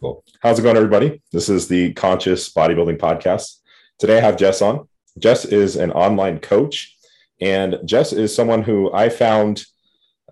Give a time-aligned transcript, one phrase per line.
[0.00, 0.22] Cool.
[0.40, 1.22] How's it going, everybody?
[1.32, 3.60] This is the Conscious Bodybuilding Podcast.
[3.98, 4.86] Today I have Jess on.
[5.18, 6.96] Jess is an online coach,
[7.40, 9.64] and Jess is someone who I found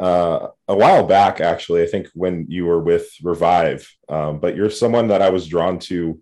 [0.01, 1.83] uh, a while back, actually.
[1.83, 5.79] I think when you were with Revive, um, but you're someone that I was drawn
[5.81, 6.21] to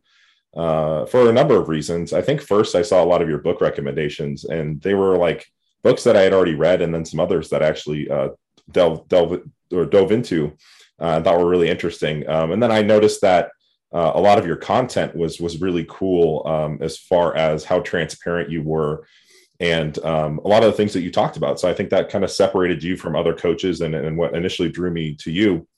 [0.56, 2.12] uh, for a number of reasons.
[2.12, 5.46] I think first I saw a lot of your book recommendations, and they were like
[5.82, 8.28] books that I had already read, and then some others that actually uh,
[8.72, 9.42] delve delve
[9.72, 10.56] or dove into
[10.98, 12.28] uh, were really interesting.
[12.28, 13.50] Um, and then I noticed that
[13.92, 17.80] uh, a lot of your content was was really cool um, as far as how
[17.80, 19.06] transparent you were
[19.60, 21.60] and um, a lot of the things that you talked about.
[21.60, 24.70] So I think that kind of separated you from other coaches and, and what initially
[24.70, 25.68] drew me to you.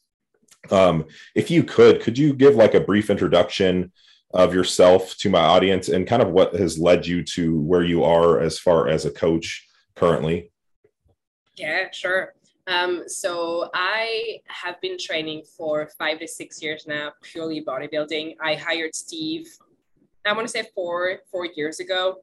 [0.70, 3.90] Um, if you could, could you give like a brief introduction
[4.32, 8.04] of yourself to my audience and kind of what has led you to where you
[8.04, 9.66] are as far as a coach
[9.96, 10.52] currently?
[11.56, 12.34] Yeah, sure.
[12.66, 18.36] Um, so I have been training for five to six years now, purely bodybuilding.
[18.40, 19.48] I hired Steve,
[20.24, 22.18] I want to say four, four years ago.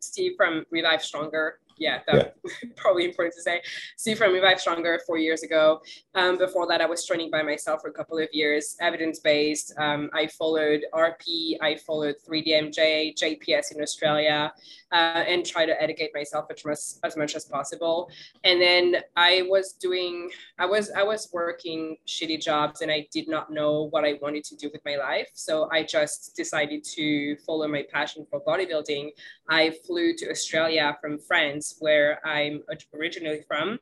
[0.00, 2.70] Steve from Revive Stronger yeah, that's yeah.
[2.76, 3.62] probably important to say.
[3.96, 5.80] Steve from Revive Stronger four years ago.
[6.14, 9.74] Um, before that, I was training by myself for a couple of years, evidence based.
[9.78, 14.52] Um, I followed RP, I followed 3DMJ, JPS in Australia,
[14.92, 18.10] uh, and try to educate myself as much, as much as possible.
[18.44, 23.28] And then I was doing, I was, I was working shitty jobs, and I did
[23.28, 25.28] not know what I wanted to do with my life.
[25.34, 29.10] So I just decided to follow my passion for bodybuilding.
[29.48, 32.62] I flew to Australia from France where I'm
[32.94, 33.78] originally from.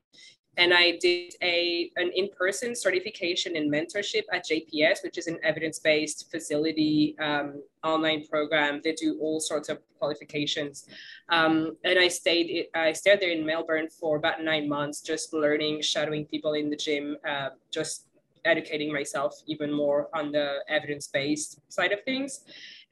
[0.59, 6.31] And I did a an in-person certification and mentorship at JPS, which is an evidence-based
[6.31, 8.83] facility um, online program.
[8.85, 10.87] They do all sorts of qualifications.
[11.31, 15.81] Um, and I stayed I stayed there in Melbourne for about nine months, just learning,
[15.81, 18.09] shadowing people in the gym, uh, just
[18.45, 22.41] educating myself even more on the evidence-based side of things.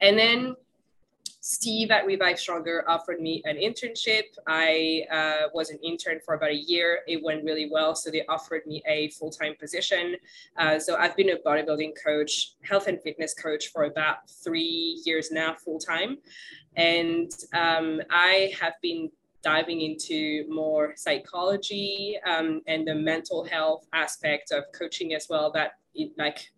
[0.00, 0.56] And then
[1.50, 4.22] Steve at Revive Stronger offered me an internship.
[4.46, 7.00] I uh, was an intern for about a year.
[7.08, 7.96] It went really well.
[7.96, 10.14] So they offered me a full time position.
[10.56, 15.32] Uh, so I've been a bodybuilding coach, health and fitness coach for about three years
[15.32, 16.18] now, full time.
[16.76, 19.10] And um, I have been
[19.42, 25.50] diving into more psychology um, and the mental health aspect of coaching as well.
[25.50, 26.52] That, it, like,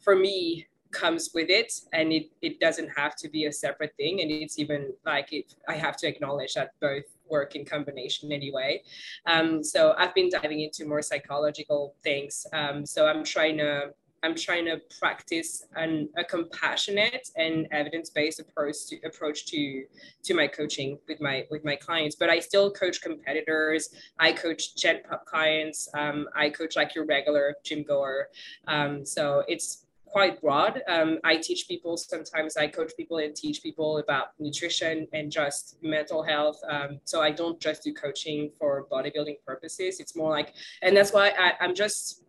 [0.00, 4.22] for me, comes with it and it, it doesn't have to be a separate thing
[4.22, 8.82] and it's even like it i have to acknowledge that both work in combination anyway.
[9.26, 13.90] Um, so i've been diving into more psychological things um, so i'm trying to
[14.24, 19.84] i'm trying to practice an, a compassionate and evidence-based approach to approach to
[20.22, 22.16] to my coaching with my with my clients.
[22.16, 23.90] But i still coach competitors.
[24.18, 25.88] I coach gen pop clients.
[25.94, 28.28] Um, i coach like your regular gym goer.
[28.66, 29.83] Um, so it's
[30.14, 30.80] quite broad.
[30.86, 35.76] Um, I teach people, sometimes I coach people and teach people about nutrition and just
[35.82, 36.56] mental health.
[36.70, 39.98] Um, so I don't just do coaching for bodybuilding purposes.
[39.98, 42.22] It's more like, and that's why I, I'm just,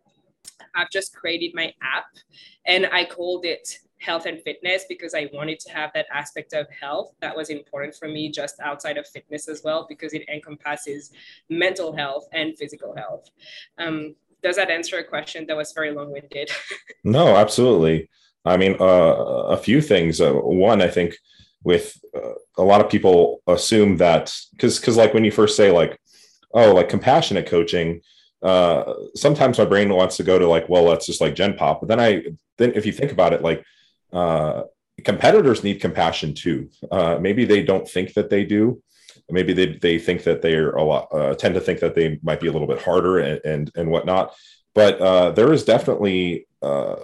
[0.74, 2.06] I've just created my app
[2.66, 6.66] and I called it health and fitness because I wanted to have that aspect of
[6.68, 11.12] health that was important for me just outside of fitness as well because it encompasses
[11.48, 13.30] mental health and physical health.
[13.78, 16.48] Um, does that answer a question that was very long-winded?
[17.18, 17.96] No absolutely.
[18.52, 19.14] I mean uh,
[19.56, 20.20] a few things.
[20.20, 20.32] Uh,
[20.68, 21.10] one i think
[21.70, 21.86] with
[22.18, 23.16] uh, a lot of people
[23.56, 25.92] assume that because because like when you first say like
[26.58, 27.88] oh like compassionate coaching
[28.50, 28.82] uh
[29.24, 31.76] sometimes my brain wants to go to like well that's just like gen pop.
[31.80, 32.10] But then i
[32.58, 33.60] then if you think about it like
[34.20, 34.58] uh
[35.10, 36.58] competitors need compassion too.
[36.96, 38.62] Uh maybe they don't think that they do
[39.30, 42.40] maybe they, they think that they're a lot uh, tend to think that they might
[42.40, 44.34] be a little bit harder and and, and whatnot.
[44.74, 46.96] But uh, there is definitely uh,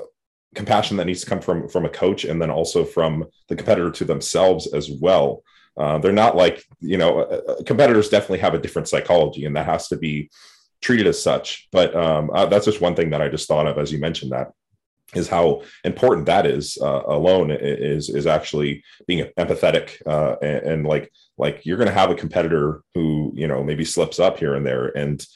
[0.54, 3.90] compassion that needs to come from from a coach and then also from the competitor
[3.90, 5.42] to themselves as well.
[5.76, 9.56] Uh, they're not like you know uh, uh, competitors definitely have a different psychology and
[9.56, 10.30] that has to be
[10.80, 11.68] treated as such.
[11.72, 14.52] But um, that's just one thing that i just thought of as you mentioned that
[15.14, 20.86] is how important that is uh, alone is is actually being empathetic uh, and, and,
[20.86, 24.54] like like you're going to have a competitor who you know maybe slips up here
[24.54, 25.26] and there and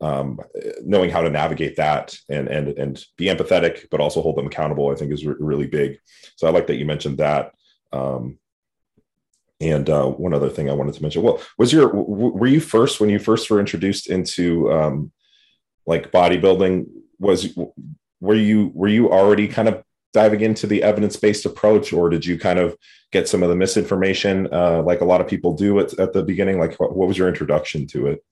[0.00, 0.38] um,
[0.84, 4.90] knowing how to navigate that and and and be empathetic but also hold them accountable
[4.90, 5.98] i think is re- really big.
[6.36, 7.52] So i like that you mentioned that.
[7.92, 8.38] Um,
[9.58, 12.60] and uh, one other thing i wanted to mention well was your w- were you
[12.60, 15.12] first when you first were introduced into um,
[15.86, 16.86] like bodybuilding
[17.18, 17.56] was
[18.20, 19.82] were you were you already kind of
[20.16, 22.74] diving into the evidence-based approach or did you kind of
[23.12, 26.22] get some of the misinformation uh, like a lot of people do at, at the
[26.22, 28.24] beginning like what, what was your introduction to it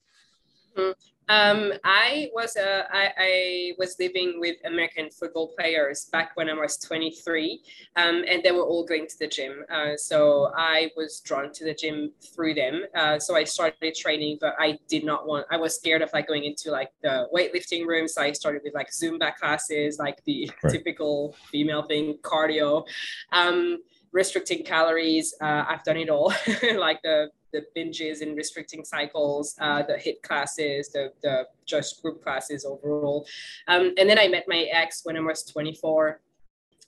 [0.75, 0.91] mm-hmm.
[1.27, 6.53] Um, I was uh, I, I, was living with American football players back when I
[6.53, 7.61] was 23,
[7.95, 9.65] um, and they were all going to the gym.
[9.69, 12.83] Uh, so I was drawn to the gym through them.
[12.93, 15.47] Uh, so I started training, but I did not want.
[15.49, 18.07] I was scared of like going into like the weightlifting room.
[18.07, 20.71] So I started with like Zumba classes, like the right.
[20.71, 22.85] typical female thing, cardio.
[23.31, 23.79] Um,
[24.11, 25.35] restricting calories.
[25.41, 26.33] Uh, I've done it all,
[26.77, 32.21] like the the binges and restricting cycles, uh, the HIIT classes, the, the just group
[32.21, 33.25] classes overall.
[33.67, 36.19] Um, and then I met my ex when I was 24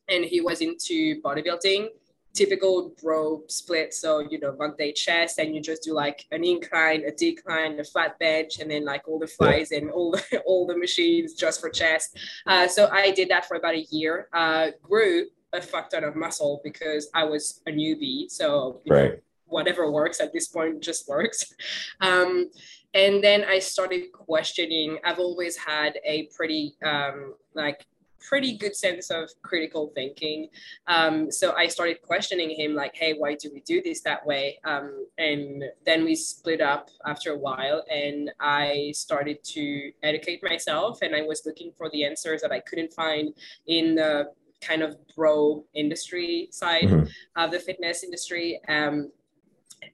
[0.09, 1.89] and he was into bodybuilding
[2.37, 3.93] typical bro split.
[3.93, 7.79] So, you know, one day chest and you just do like an incline, a decline,
[7.79, 11.33] a flat bench, and then like all the flies and all the, all the machines
[11.33, 12.17] just for chest.
[12.45, 16.15] Uh, so I did that for about a year, uh, grew a fuck ton of
[16.15, 18.29] muscle because I was a newbie.
[18.29, 19.13] So, right.
[19.13, 21.53] Know, whatever works at this point just works.
[22.01, 22.49] Um,
[22.93, 24.97] and then I started questioning.
[25.03, 27.85] I've always had a pretty um, like
[28.27, 30.49] pretty good sense of critical thinking.
[30.87, 34.59] Um, so I started questioning him, like, hey, why do we do this that way?
[34.65, 41.01] Um, and then we split up after a while, and I started to educate myself,
[41.01, 43.33] and I was looking for the answers that I couldn't find
[43.67, 47.05] in the kind of bro industry side mm-hmm.
[47.35, 48.59] of the fitness industry.
[48.67, 49.11] Um,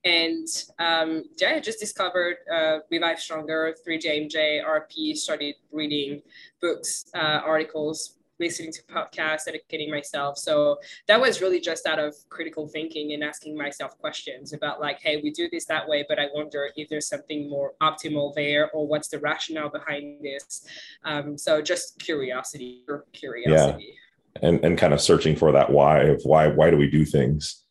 [0.04, 0.48] and
[0.80, 6.22] um, yeah, I just discovered uh, Revive Stronger, 3DMJ, RP, started reading
[6.62, 10.38] books, uh, articles, listening to podcasts, educating myself.
[10.38, 10.78] So
[11.08, 15.22] that was really just out of critical thinking and asking myself questions about like, hey,
[15.22, 18.88] we do this that way, but I wonder if there's something more optimal there or
[18.88, 20.66] what's the rationale behind this.
[21.06, 22.84] Um, so just curiosity,
[23.14, 23.94] curiosity.
[23.94, 24.50] Yeah.
[24.50, 27.63] And, and kind of searching for that why of why why do we do things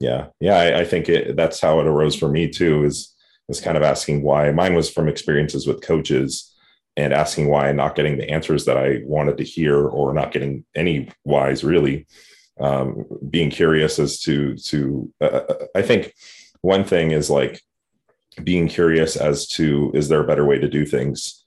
[0.00, 0.26] yeah.
[0.40, 3.14] Yeah I, I, think it that's how it arose for me too is
[3.48, 4.50] is kind of asking why.
[4.52, 6.54] Mine was from experiences with coaches
[6.96, 10.64] and asking why not getting the answers that i wanted to hear or not getting
[10.74, 12.06] any whys really.
[12.60, 16.12] Um, being curious as to to uh, uh, i think
[16.60, 17.62] one thing is like
[18.42, 21.44] being curious as to is there a better way to do things?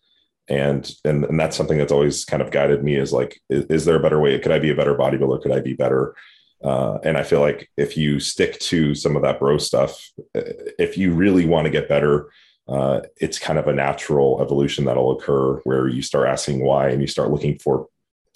[0.47, 3.85] And and, and that's something that's always kind of guided me is like is, is
[3.85, 4.37] there a better way?
[4.39, 5.41] Could i be a better bodybuilder?
[5.41, 6.15] Could i be better
[6.63, 10.41] uh, and I feel like if you stick to some of that bro stuff, uh,
[10.77, 12.31] if you really want to get better,
[12.67, 17.01] uh, it's kind of a natural evolution that'll occur where you start asking why and
[17.01, 17.87] you start looking for,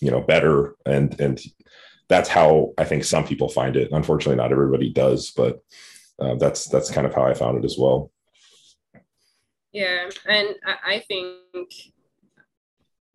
[0.01, 0.75] you know, better.
[0.85, 1.39] And and
[2.07, 3.89] that's how I think some people find it.
[3.91, 5.59] Unfortunately, not everybody does, but
[6.19, 8.11] uh, that's that's kind of how I found it as well.
[9.71, 11.73] Yeah, and I think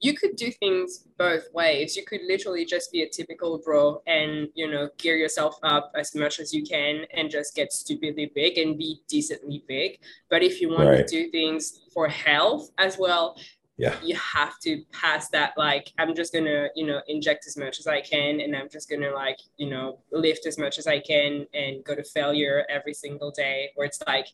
[0.00, 1.94] you could do things both ways.
[1.97, 6.14] You could literally just be a typical bro and, you know, gear yourself up as
[6.14, 9.99] much as you can and just get stupidly big and be decently big.
[10.31, 11.06] But if you want right.
[11.06, 13.37] to do things for health as well,
[13.81, 13.97] yeah.
[14.02, 17.87] you have to pass that like i'm just gonna you know inject as much as
[17.87, 21.46] i can and i'm just gonna like you know lift as much as i can
[21.55, 24.26] and go to failure every single day where it's like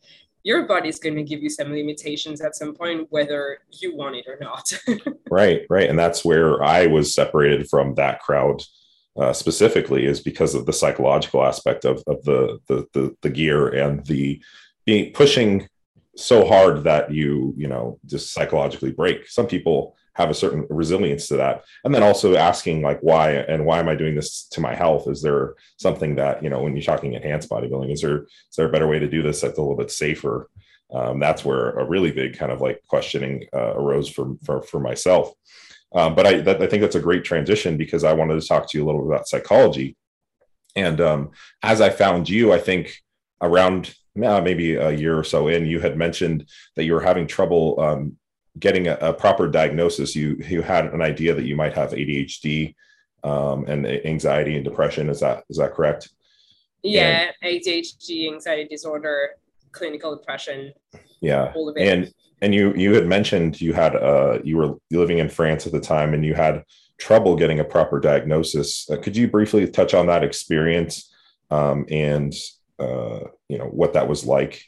[0.47, 4.25] your body's going to give you some limitations at some point, whether you want it
[4.29, 4.71] or not.
[5.29, 5.89] right, right.
[5.89, 8.61] And that's where I was separated from that crowd
[9.19, 13.67] uh, specifically is because of the psychological aspect of, of the, the, the, the gear
[13.67, 14.41] and the
[14.85, 15.67] being pushing
[16.15, 19.27] so hard that you, you know, just psychologically break.
[19.27, 21.63] Some people have a certain resilience to that.
[21.83, 25.07] And then also asking like why and why am i doing this to my health?
[25.07, 28.67] Is there something that you know when you're talking enhanced bodybuilding is there is there
[28.67, 30.49] a better way to do this that's a little bit safer?
[30.91, 34.79] Um, that's where a really big kind of like questioning uh, arose for, for for
[34.79, 35.33] myself.
[35.93, 38.69] Um, but I, that, I think that's a great transition because i wanted to talk
[38.69, 39.95] to you a little bit about psychology.
[40.75, 42.97] And um, as i found you i think
[43.41, 47.79] around maybe a year or so in you had mentioned that you were having trouble
[47.79, 48.17] um,
[48.59, 52.75] getting a, a, proper diagnosis, you you had an idea that you might have ADHD
[53.23, 55.09] um, and anxiety and depression.
[55.09, 56.09] Is that is that correct?
[56.83, 59.31] Yeah, and, ADHD, anxiety disorder,
[59.71, 60.73] clinical depression.
[61.21, 65.65] Yeah, and and you you had mentioned you had uh you were living in France
[65.65, 66.63] at the time and you had
[66.97, 68.89] trouble getting a proper diagnosis.
[68.89, 71.13] Uh, could you briefly touch on that experience
[71.51, 72.33] um, and
[72.79, 74.63] uh, you know what that was like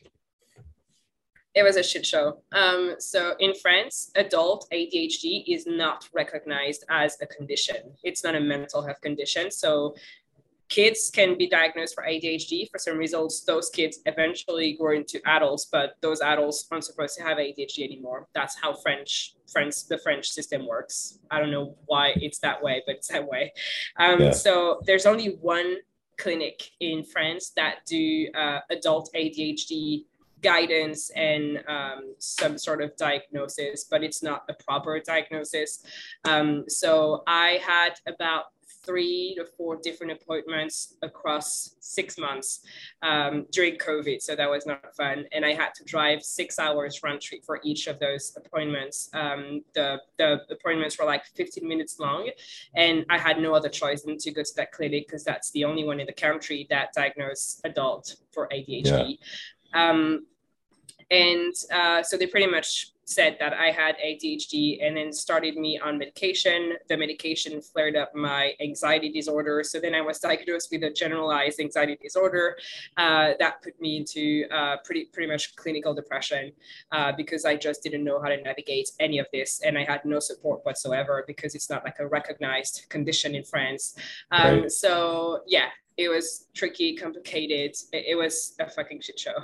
[1.56, 2.42] it was a shit show.
[2.52, 7.94] Um, so in France, adult ADHD is not recognized as a condition.
[8.04, 9.50] It's not a mental health condition.
[9.50, 9.96] So
[10.70, 12.70] kids can be diagnosed for ADHD.
[12.70, 17.24] For some results, those kids eventually grow into adults, but those adults aren't supposed to
[17.24, 18.28] have ADHD anymore.
[18.34, 21.18] That's how French French the French system works.
[21.32, 23.52] I don't know why it's that way, but it's that way.
[23.98, 24.32] Um, yeah.
[24.32, 25.78] So there's only one
[26.20, 30.06] clinic in France that do uh, adult ADHD
[30.42, 35.84] guidance and um, some sort of diagnosis, but it's not a proper diagnosis.
[36.26, 38.46] Um, so I had about
[38.86, 42.62] three to four different appointments across six months
[43.02, 44.22] um, during COVID.
[44.22, 45.26] So that was not fun.
[45.32, 49.10] And I had to drive six hours round trip for each of those appointments.
[49.14, 52.30] Um, the, the appointments were like 15 minutes long.
[52.76, 55.66] And I had no other choice than to go to that clinic because that's the
[55.66, 59.18] only one in the country that diagnosed adult for ADHD.
[59.20, 59.90] Yeah.
[59.90, 60.26] Um,
[61.12, 65.80] and uh, so they pretty much said that I had ADHD and then started me
[65.80, 66.74] on medication.
[66.88, 69.64] The medication flared up my anxiety disorder.
[69.64, 72.58] So then I was diagnosed with a generalized anxiety disorder.
[72.98, 76.52] Uh, that put me into uh, pretty, pretty much clinical depression
[76.92, 79.62] uh, because I just didn't know how to navigate any of this.
[79.66, 83.96] And I had no support whatsoever because it's not like a recognized condition in France.
[84.32, 84.72] Um, right.
[84.72, 85.70] So yeah,
[86.00, 87.76] it was tricky, complicated.
[87.92, 89.36] It, it was a fucking shit show.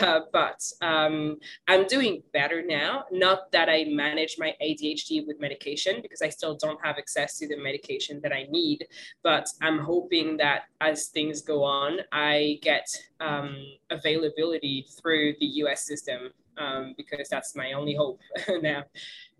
[0.00, 1.36] Uh, but um,
[1.68, 3.04] I'm doing better now.
[3.12, 7.48] Not that I manage my ADHD with medication because I still don't have access to
[7.48, 8.86] the medication that I need.
[9.22, 12.86] But I'm hoping that as things go on, I get
[13.20, 13.56] um,
[13.90, 18.20] availability through the US system um, because that's my only hope
[18.62, 18.84] now.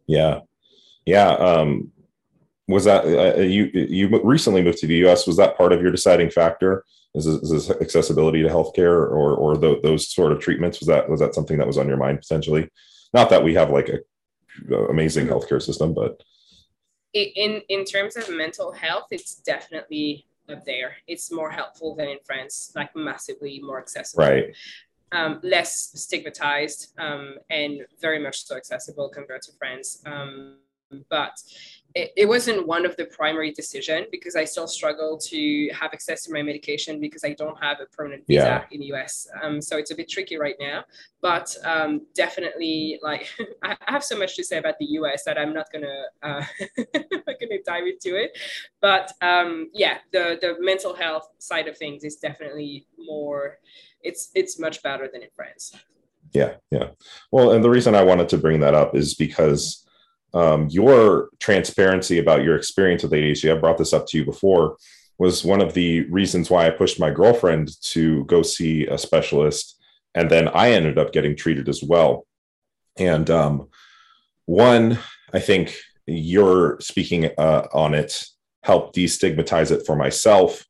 [0.06, 0.40] Yeah.
[1.04, 1.30] Yeah.
[1.32, 1.92] Um,
[2.66, 5.90] was that uh, you you recently moved to the US was that part of your
[5.90, 6.84] deciding factor?
[7.14, 10.80] Is this, is this accessibility to healthcare or or the, those sort of treatments?
[10.80, 12.68] Was that was that something that was on your mind potentially?
[13.12, 13.98] Not that we have like a,
[14.74, 16.22] a amazing healthcare system but.
[17.12, 20.96] In in terms of mental health it's definitely up there.
[21.06, 24.24] It's more helpful than in France like massively more accessible.
[24.24, 24.56] Right.
[25.12, 30.02] Um, less stigmatized um, and very much so accessible compared to France.
[30.06, 30.56] Um,
[31.08, 31.40] but
[31.94, 36.24] it, it wasn't one of the primary decision because I still struggle to have access
[36.24, 38.64] to my medication because I don't have a permanent visa yeah.
[38.72, 39.28] in the US.
[39.40, 40.84] Um, so it's a bit tricky right now,
[41.22, 43.28] but um, definitely like
[43.62, 46.44] I have so much to say about the US that I'm not gonna uh,
[46.94, 48.36] not gonna dive into it.
[48.80, 53.58] But um, yeah, the the mental health side of things is definitely more.
[54.02, 55.76] It's it's much better than in France.
[56.32, 56.88] Yeah, yeah.
[57.30, 59.83] Well, and the reason I wanted to bring that up is because
[60.34, 64.76] um, your transparency about your experience with ADHD, I brought this up to you before,
[65.18, 69.80] was one of the reasons why I pushed my girlfriend to go see a specialist.
[70.14, 72.26] And then I ended up getting treated as well.
[72.98, 73.68] And um,
[74.46, 74.98] one,
[75.32, 75.76] I think
[76.06, 78.24] you're speaking uh, on it
[78.62, 80.64] helped destigmatize it for myself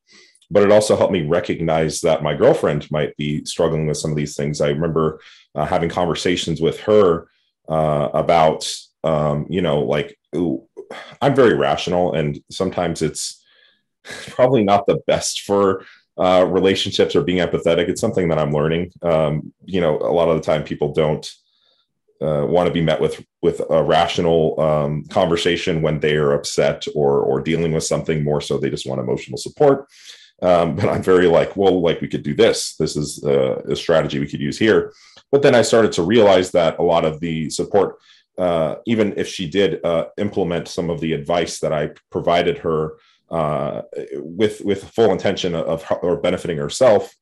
[0.51, 4.17] but it also helped me recognize that my girlfriend might be struggling with some of
[4.17, 4.61] these things.
[4.61, 5.21] I remember
[5.55, 7.29] uh, having conversations with her
[7.69, 8.71] uh, about
[9.05, 10.67] um, you know, like ooh,
[11.21, 13.43] I'm very rational, and sometimes it's
[14.05, 15.85] probably not the best for
[16.17, 17.89] uh, relationships or being empathetic.
[17.89, 18.93] It's something that I'm learning.
[19.03, 21.31] Um, you know, a lot of the time people don't
[22.23, 26.85] uh, want to be met with with a rational um, conversation when they are upset
[26.95, 28.25] or or dealing with something.
[28.25, 29.87] More so, they just want emotional support.
[30.43, 32.77] Um, but I'm very like, well, like we could do this.
[32.77, 34.93] This is uh, a strategy we could use here.
[35.31, 37.99] But then I started to realize that a lot of the support
[38.39, 42.97] uh, even if she did uh, implement some of the advice that I provided her
[43.31, 43.83] uh,
[44.15, 47.15] with with full intention of, or benefiting herself,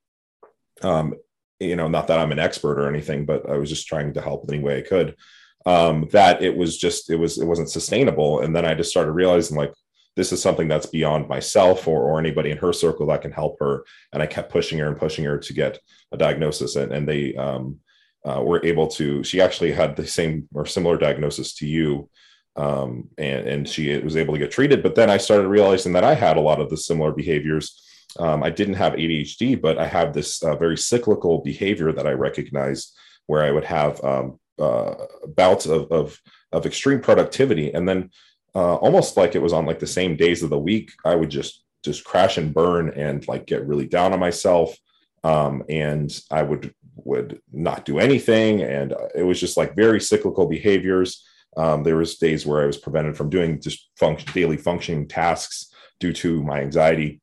[0.82, 1.14] um,
[1.60, 4.22] you know, not that I'm an expert or anything, but I was just trying to
[4.22, 5.16] help any way I could.
[5.64, 9.12] Um, that it was just it was it wasn't sustainable, and then I just started
[9.12, 9.72] realizing like
[10.16, 13.58] this is something that's beyond myself or, or anybody in her circle that can help
[13.60, 13.84] her.
[14.12, 15.78] And I kept pushing her and pushing her to get
[16.10, 17.80] a diagnosis, and, and they um,
[18.24, 22.08] uh, were able to she actually had the same or similar diagnosis to you
[22.56, 24.82] um, and, and she was able to get treated.
[24.82, 27.80] But then i started realizing that i had a lot of the similar behaviors.
[28.18, 32.12] Um, i didn't have adhd but i had this uh, very cyclical behavior that i
[32.12, 32.94] recognized
[33.26, 34.94] where i would have um, uh,
[35.34, 36.20] bouts of, of,
[36.52, 37.72] of extreme productivity.
[37.72, 38.10] And then
[38.54, 41.30] uh, almost like it was on like the same days of the week i would
[41.30, 44.76] just just crash and burn and like get really down on myself.
[45.24, 48.62] Um, and i would would not do anything.
[48.62, 51.24] And it was just like very cyclical behaviors.
[51.56, 55.70] Um, there was days where i was prevented from doing just function, daily functioning tasks
[56.00, 57.20] due to my anxiety.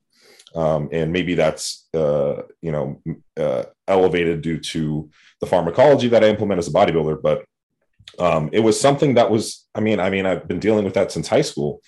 [0.56, 3.02] Um, and maybe that's uh, you know
[3.38, 5.10] uh, elevated due to
[5.42, 7.22] the pharmacology that i implement as a bodybuilder.
[7.22, 7.46] But
[8.18, 11.12] um, it was something that was i mean i mean i've been dealing with that
[11.12, 11.82] since high school.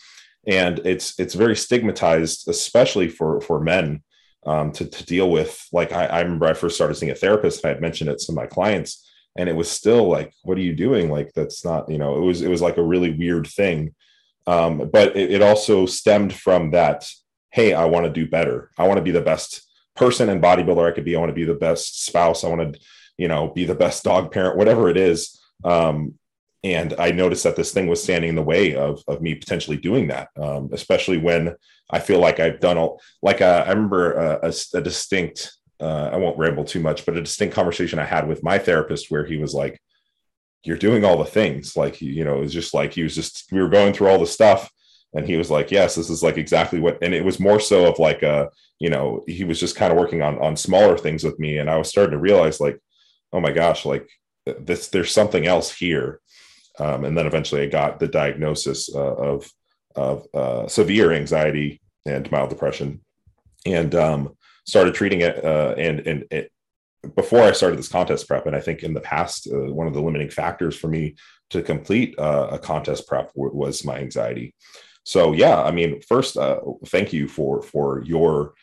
[0.48, 4.02] And it's it's very stigmatized especially for for men
[4.46, 5.68] um, to, to deal with.
[5.72, 8.20] Like I, I remember I first started seeing a therapist and I had mentioned it
[8.20, 11.10] to my clients and it was still like, what are you doing?
[11.10, 13.96] Like, that's not, you know, it was, it was like a really weird thing.
[14.48, 17.10] Um, but it, it also stemmed from that,
[17.52, 18.72] Hey, I want to do better.
[18.78, 21.16] I want to be the best person and bodybuilder I could be.
[21.16, 22.44] I want to be the best spouse.
[22.44, 22.80] I want to,
[23.22, 26.16] you know be the best dog parent whatever it is um,
[26.64, 29.78] and i noticed that this thing was standing in the way of, of me potentially
[29.78, 31.56] doing that um, especially when
[31.90, 36.10] i feel like i've done all like uh, i remember a, a, a distinct uh,
[36.12, 39.26] i won't ramble too much but a distinct conversation i had with my therapist where
[39.26, 39.80] he was like
[40.64, 41.76] you're doing all the things.
[41.76, 44.20] Like you know it was just like he was just we were going through all
[44.20, 44.70] the stuff
[45.14, 47.86] and he was like yes this is like exactly what and it was more so
[47.86, 48.50] of like a
[48.80, 51.70] you know he was just kind of working on on smaller things with me and
[51.70, 52.80] i was starting to realize like
[53.34, 54.08] oh my gosh like
[54.60, 56.22] this there's something else here
[56.80, 59.50] um, and then eventually i got the diagnosis uh, of
[59.96, 63.02] of uh, severe anxiety and mild depression
[63.66, 64.36] and um,
[64.66, 66.52] started treating it uh, and and it,
[67.16, 69.96] before I started this contest prep, and I think in the past, uh, one of
[69.96, 71.16] the limiting factors for me
[71.50, 74.54] to complete uh, a contest prep w- was my anxiety.
[75.04, 78.54] So yeah, I mean, first, uh, thank you for for your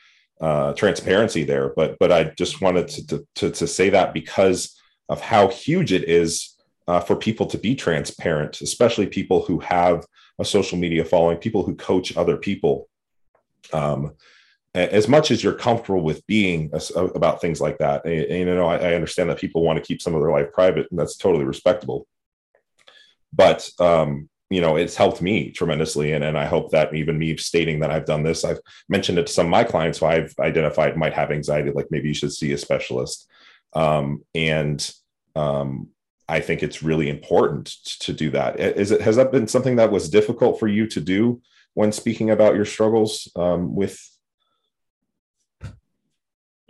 [0.77, 5.49] transparency there, but but I just wanted to, to to say that because of how
[5.49, 6.55] huge it is
[6.89, 10.07] uh, for people to be transparent, especially people who have
[10.39, 12.89] a social media following, people who coach other people.
[13.73, 14.15] Um,
[14.75, 18.67] as much as you're comfortable with being about things like that, and, and you know,
[18.67, 21.17] I, I, understand that people want to keep some of their life private, and that's
[21.17, 22.07] totally respectable.
[23.33, 27.37] But um, you know, it's helped me tremendously, and and I hope that even me
[27.37, 30.35] stating that I've done this, I've mentioned it to some of my clients who I've
[30.39, 33.29] identified might have anxiety, like maybe you should see a specialist.
[33.75, 34.91] Um, and
[35.35, 35.89] um,
[36.29, 37.67] I think it's really important
[38.01, 38.61] to do that.
[38.61, 41.41] Is it has that been something that was difficult for you to do
[41.75, 43.99] when speaking about your struggles um, with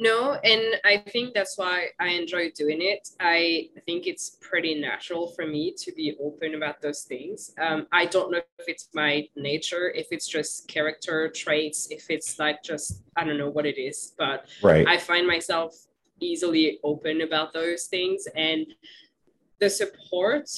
[0.01, 3.09] no, and I think that's why I enjoy doing it.
[3.19, 7.53] I think it's pretty natural for me to be open about those things.
[7.61, 12.39] Um, I don't know if it's my nature, if it's just character traits, if it's
[12.39, 14.87] like just, I don't know what it is, but right.
[14.87, 15.75] I find myself
[16.21, 18.29] easily open about those things.
[18.37, 18.67] And
[19.61, 20.49] the support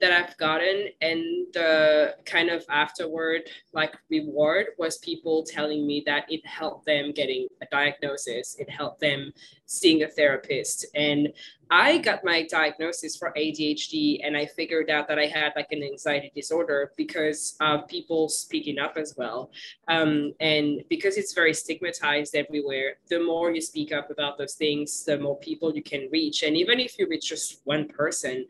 [0.00, 3.42] that I've gotten and the kind of afterward
[3.72, 9.00] like reward was people telling me that it helped them getting a diagnosis, it helped
[9.00, 9.32] them
[9.66, 10.86] seeing a therapist.
[10.94, 11.28] And
[11.70, 15.84] I got my diagnosis for ADHD and I figured out that I had like an
[15.84, 19.52] anxiety disorder because of people speaking up as well.
[19.86, 25.04] Um, and because it's very stigmatized everywhere, the more you speak up about those things,
[25.04, 26.42] the more people you can reach.
[26.42, 28.46] And even if you reach just one person,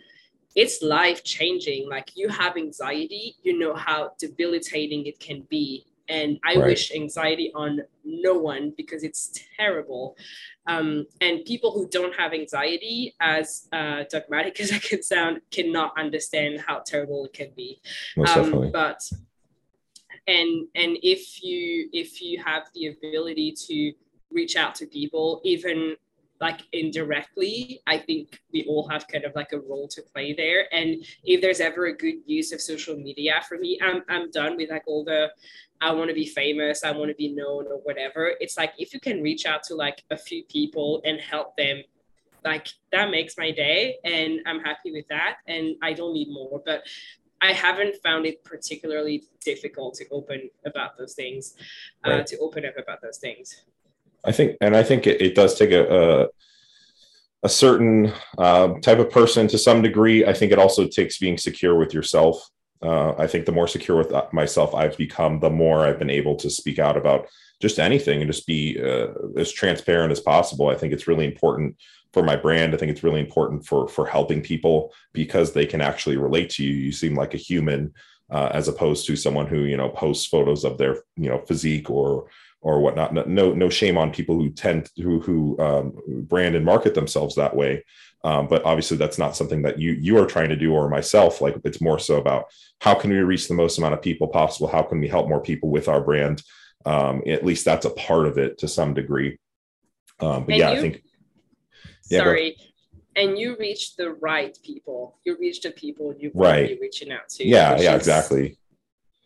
[0.54, 1.88] it's life changing.
[1.88, 5.86] Like you have anxiety, you know how debilitating it can be.
[6.08, 6.66] And I right.
[6.66, 10.16] wish anxiety on no one because it's terrible.
[10.66, 15.96] Um, and people who don't have anxiety, as uh, dogmatic as I can sound, cannot
[15.96, 17.80] understand how terrible it can be.
[18.26, 19.08] Um, but
[20.26, 23.92] and and if you if you have the ability to
[24.32, 25.96] reach out to people, even
[26.40, 30.66] like indirectly i think we all have kind of like a role to play there.
[30.72, 34.56] And if there's ever a good use of social media for me i'm, I'm done
[34.56, 35.30] with like all the
[35.80, 38.32] i want to be famous i want to be known or whatever.
[38.40, 41.82] It's like if you can reach out to like a few people and help them
[42.44, 46.62] like that makes my day and i'm happy with that and i don't need more.
[46.64, 46.84] But
[47.42, 51.54] I haven't found it particularly difficult to open about those things,
[52.04, 53.64] uh, to open up about those things.
[54.24, 56.28] I think, and I think it, it does take a, a,
[57.42, 60.26] a certain uh, type of person to some degree.
[60.26, 62.48] I think it also takes being secure with yourself.
[62.82, 66.10] Uh, I think the more secure with uh, myself I've become, the more I've been
[66.10, 67.26] able to speak out about
[67.60, 70.68] just anything and just be uh, as transparent as possible.
[70.68, 71.76] I think it's really important
[72.12, 72.74] for my brand.
[72.74, 76.64] I think it's really important for for helping people because they can actually relate to
[76.64, 76.72] you.
[76.72, 77.92] You seem like a human
[78.30, 81.90] uh, as opposed to someone who you know posts photos of their you know physique
[81.90, 82.28] or
[82.62, 83.26] or whatnot.
[83.26, 87.34] No, no shame on people who tend to, who who um, brand and market themselves
[87.36, 87.84] that way.
[88.22, 91.40] Um, but obviously, that's not something that you you are trying to do, or myself.
[91.40, 92.46] Like it's more so about
[92.80, 94.68] how can we reach the most amount of people possible?
[94.68, 96.42] How can we help more people with our brand?
[96.84, 99.38] Um, at least that's a part of it to some degree.
[100.20, 101.02] Um, but and yeah, you, I think.
[102.10, 102.56] Yeah, sorry,
[103.16, 105.18] and you reach the right people.
[105.24, 106.68] You reach the people you right.
[106.68, 107.46] be reaching out to.
[107.46, 108.58] Yeah, yeah, exactly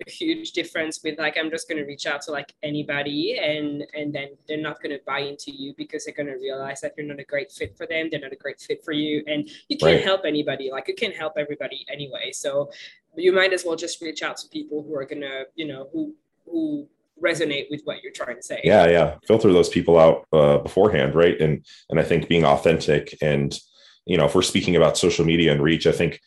[0.07, 3.85] a huge difference with like i'm just going to reach out to like anybody and
[3.95, 6.93] and then they're not going to buy into you because they're going to realize that
[6.97, 9.49] you're not a great fit for them they're not a great fit for you and
[9.69, 10.05] you can't right.
[10.05, 12.31] help anybody like you can't help everybody anyway.
[12.33, 12.71] So
[13.17, 15.89] you might as well just reach out to people who are going to you know
[15.93, 16.15] who
[16.47, 16.89] who
[17.23, 18.61] resonate with what you're trying to say.
[18.65, 19.17] Yeah yeah.
[19.27, 21.41] Filter those people out uh, beforehand right?
[21.41, 23.59] And and i think being authentic and
[24.07, 26.21] you know if we're speaking about social media and reach i think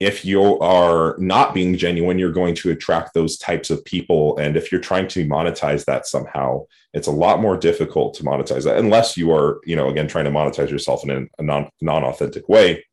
[0.00, 4.36] if you are not being genuine, you're going to attract those types of people.
[4.38, 8.64] And if you're trying to monetize that somehow, it's a lot more difficult to monetize
[8.64, 12.48] that unless you are, you know, again, trying to monetize yourself in a non authentic
[12.48, 12.84] way.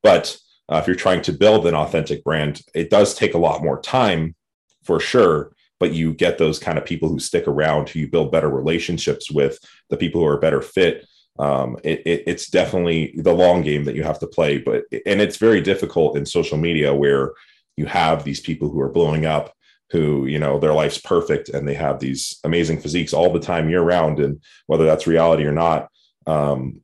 [0.00, 3.62] But uh, if you're trying to build an authentic brand, it does take a lot
[3.62, 4.36] more time
[4.84, 5.52] for sure.
[5.80, 9.28] But you get those kind of people who stick around, who you build better relationships
[9.28, 11.04] with, the people who are better fit
[11.40, 14.58] um, it, it, it's definitely the long game that you have to play.
[14.58, 17.32] But and it's very difficult in social media where
[17.76, 19.54] you have these people who are blowing up,
[19.90, 23.70] who you know their life's perfect and they have these amazing physiques all the time
[23.70, 25.88] year round, and whether that's reality or not,
[26.26, 26.82] um,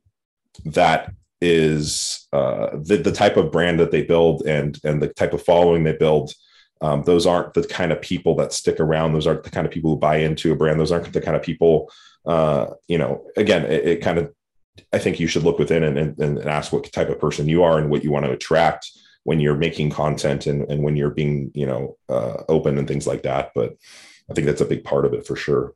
[0.65, 5.33] that is uh, the the type of brand that they build and and the type
[5.33, 6.33] of following they build.
[6.81, 9.13] Um, those aren't the kind of people that stick around.
[9.13, 10.79] Those aren't the kind of people who buy into a brand.
[10.79, 11.91] Those aren't the kind of people
[12.27, 14.33] uh, you know, again, it, it, kind of
[14.93, 17.63] I think you should look within and, and, and ask what type of person you
[17.63, 18.91] are and what you want to attract
[19.23, 23.05] when you're making content and, and when you're being, you know, uh, open and things
[23.05, 23.51] like that.
[23.53, 23.75] But
[24.29, 25.73] I think that's a big part of it for sure.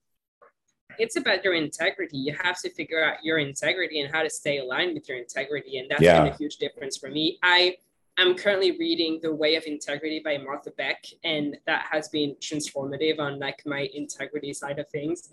[0.97, 2.17] It's about your integrity.
[2.17, 5.77] You have to figure out your integrity and how to stay aligned with your integrity.
[5.77, 6.23] And that's yeah.
[6.23, 7.39] been a huge difference for me.
[7.41, 7.77] I
[8.17, 13.19] I'm currently reading The Way of Integrity by Martha Beck, and that has been transformative
[13.19, 15.29] on like my integrity side of things.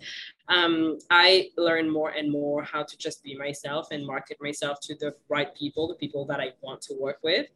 [0.47, 4.95] Um, I learn more and more how to just be myself and market myself to
[4.95, 7.47] the right people, the people that I want to work with.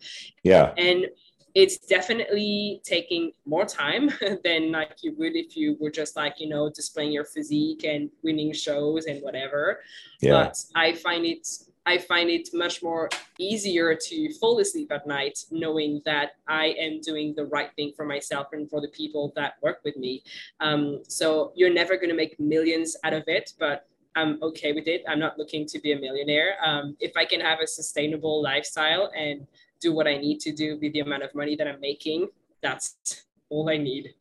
[0.44, 0.74] Yeah.
[0.78, 1.08] And
[1.56, 4.10] it's definitely taking more time
[4.44, 8.10] than like you would if you were just like you know displaying your physique and
[8.24, 9.80] winning shows and whatever
[10.20, 10.32] yeah.
[10.32, 11.48] but i find it
[11.86, 17.02] I find it much more easier to fall asleep at night knowing that I am
[17.02, 20.24] doing the right thing for myself and for the people that work with me.
[20.60, 24.88] Um, so you're never going to make millions out of it, but I'm okay with
[24.88, 25.04] it.
[25.08, 26.56] I'm not looking to be a millionaire.
[26.64, 29.48] Um, if I can have a sustainable lifestyle and
[29.82, 32.30] do what I need to do with the amount of money that I'm making,
[32.62, 34.14] that's all I need.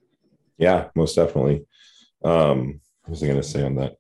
[0.59, 1.67] Yeah, most definitely.
[2.25, 3.97] Um, what was I going to say on that?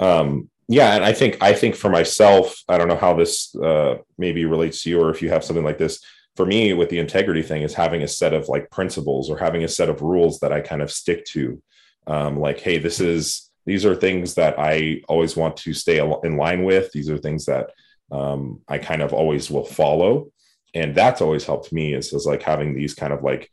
[0.00, 3.96] Um, yeah, and I think I think for myself, I don't know how this uh,
[4.18, 6.00] maybe relates to you, or if you have something like this.
[6.36, 9.64] For me, with the integrity thing, is having a set of like principles or having
[9.64, 11.60] a set of rules that I kind of stick to.
[12.06, 16.36] Um, like, hey, this is these are things that I always want to stay in
[16.36, 16.92] line with.
[16.92, 17.70] These are things that
[18.12, 20.30] um, I kind of always will follow,
[20.72, 21.94] and that's always helped me.
[21.94, 23.50] Is, is like having these kind of like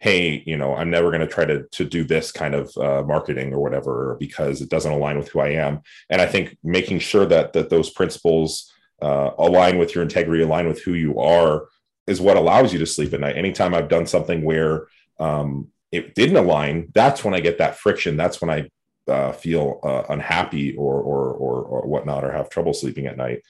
[0.00, 3.02] hey you know i'm never going to try to to do this kind of uh,
[3.06, 5.80] marketing or whatever because it doesn't align with who i am.
[6.08, 10.66] And i think making sure that that those principles uh, align with your integrity align
[10.68, 11.68] with who you are
[12.06, 13.36] is what allows you to sleep at night.
[13.36, 14.88] Anytime i've done something where
[15.20, 18.16] um, it didn't align that's when i get that friction.
[18.16, 18.68] That's when i
[19.10, 23.42] uh, feel uh, unhappy or, or or or whatnot or have trouble sleeping at night.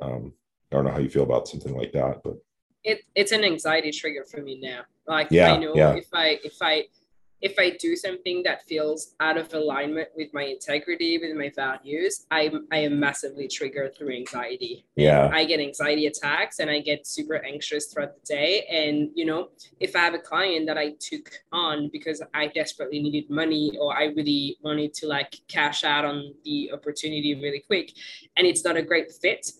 [0.00, 0.32] Um,
[0.70, 2.36] i don't know how you feel about something like that but
[2.84, 4.82] it, it's an anxiety trigger for me now.
[5.06, 5.94] Like yeah, I know yeah.
[5.94, 6.84] if I if I
[7.40, 12.26] if I do something that feels out of alignment with my integrity, with my values,
[12.30, 14.84] I I am massively triggered through anxiety.
[14.96, 15.30] Yeah.
[15.32, 18.66] I get anxiety attacks and I get super anxious throughout the day.
[18.70, 19.48] And you know,
[19.80, 23.96] if I have a client that I took on because I desperately needed money or
[23.96, 27.92] I really wanted to like cash out on the opportunity really quick
[28.36, 29.52] and it's not a great fit,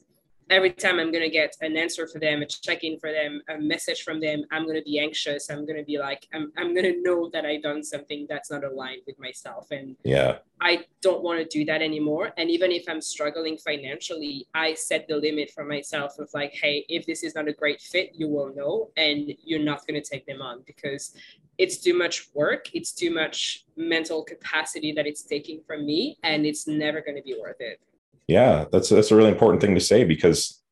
[0.50, 3.42] every time I'm going to get an answer for them, a check in for them,
[3.48, 5.50] a message from them, I'm going to be anxious.
[5.50, 8.50] I'm going to be like, I'm, I'm going to know that I've done something that's
[8.50, 9.70] not aligned with myself.
[9.70, 12.32] And yeah, I don't want to do that anymore.
[12.37, 16.84] And even if I'm struggling financially, I set the limit for myself of like, hey,
[16.88, 20.08] if this is not a great fit, you will know, and you're not going to
[20.08, 21.14] take them on because
[21.58, 22.72] it's too much work.
[22.72, 27.22] It's too much mental capacity that it's taking from me, and it's never going to
[27.22, 27.80] be worth it
[28.29, 30.62] yeah that's that's a really important thing to say because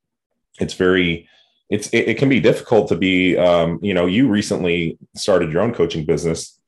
[0.60, 1.28] it's very
[1.68, 5.62] it's it, it can be difficult to be um, you know you recently started your
[5.62, 6.58] own coaching business.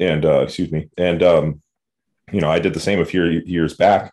[0.00, 0.88] And uh, excuse me.
[0.98, 1.62] And um,
[2.32, 4.12] you know i did the same a few years back.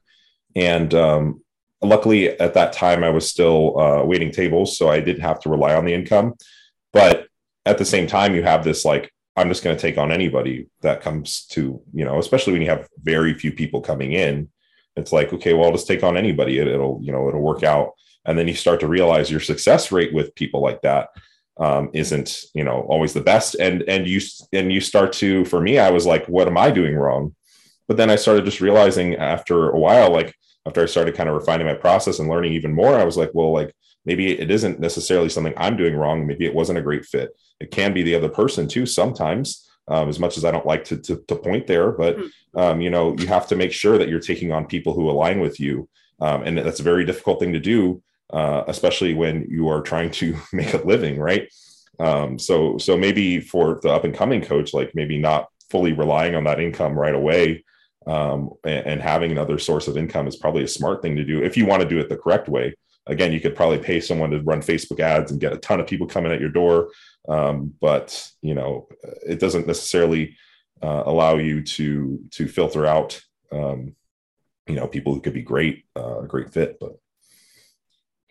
[0.55, 1.41] And um,
[1.81, 5.49] luckily at that time i was still uh, waiting tables so i didn't have to
[5.49, 6.35] rely on the income.
[6.91, 7.27] But
[7.65, 10.67] at the same time you have this like i'm just going to take on anybody
[10.81, 14.49] that comes to you know especially when you have very few people coming in
[14.99, 16.59] it's like okay well I'll just take on anybody.
[16.59, 17.93] It, will you know it'll work out.
[18.25, 21.09] And then you start to realize your success rate with people like that
[21.59, 23.55] um, not you know always the best.
[23.55, 24.21] And and you
[24.53, 27.35] and you start to for me i was like what am i doing wrong?
[27.87, 30.33] But then i started just realizing after a while like
[30.65, 33.31] after i started kind of refining my process and learning even more i was like
[33.33, 33.73] well like
[34.05, 36.25] maybe it isn't necessarily something i'm doing wrong.
[36.25, 37.29] Maybe it wasn't a great fit.
[37.59, 40.85] It can be the other person too sometimes um, as much as I don't like
[40.85, 42.59] to, to, to point there, but hmm.
[42.59, 45.39] um, you know, you have to make sure that you're taking on people who align
[45.39, 45.89] with you.
[46.21, 50.11] Um, and that's a very difficult thing to do uh, especially when you are trying
[50.11, 51.51] to make a living, right?
[51.99, 56.35] Um, so so maybe for the up and coming coach, like maybe not fully relying
[56.35, 57.63] on that income right away
[58.07, 61.43] um, and, and, having another source of income is probably a smart thing to do
[61.43, 62.73] if you want to do it the correct way.
[63.05, 65.87] Again, you could probably pay someone to run Facebook ads and get a ton of
[65.87, 66.89] people coming at your door,
[67.27, 68.87] um, but you know
[69.25, 70.35] it doesn't necessarily
[70.81, 73.95] uh, allow you to to filter out um,
[74.67, 76.77] you know people who could be great, uh, great fit.
[76.79, 76.97] But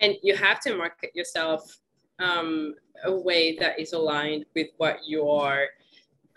[0.01, 1.77] and you have to market yourself
[2.21, 2.75] um,
[3.05, 5.67] a way that is aligned with what you are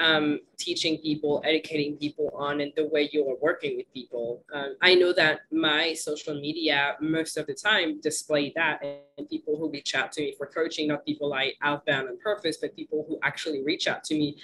[0.02, 4.44] um, teaching people, educating people on, and the way you are working with people.
[4.52, 8.82] Um, I know that my social media most of the time display that,
[9.18, 12.58] and people who reach out to me for coaching, not people like outbound on purpose,
[12.58, 14.38] but people who actually reach out to me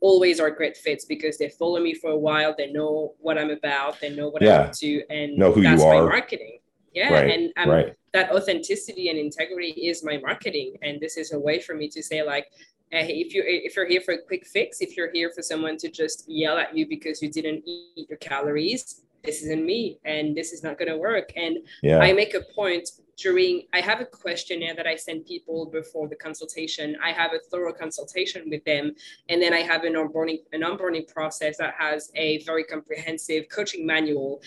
[0.00, 3.50] always are great fits because they follow me for a while, they know what I'm
[3.50, 4.66] about, they know what yeah.
[4.66, 6.04] I'm to, and know who that's you are.
[6.04, 6.58] my marketing.
[6.92, 7.30] Yeah, right.
[7.30, 7.94] and um, right.
[8.12, 12.02] that authenticity and integrity is my marketing, and this is a way for me to
[12.02, 12.46] say like,
[12.90, 15.88] if you if you're here for a quick fix, if you're here for someone to
[15.90, 20.52] just yell at you because you didn't eat your calories, this isn't me, and this
[20.52, 21.32] is not going to work.
[21.36, 21.98] And yeah.
[21.98, 23.62] I make a point during.
[23.72, 26.96] I have a questionnaire that I send people before the consultation.
[27.02, 28.92] I have a thorough consultation with them,
[29.28, 33.86] and then I have an onboarding an onboarding process that has a very comprehensive coaching
[33.86, 34.40] manual.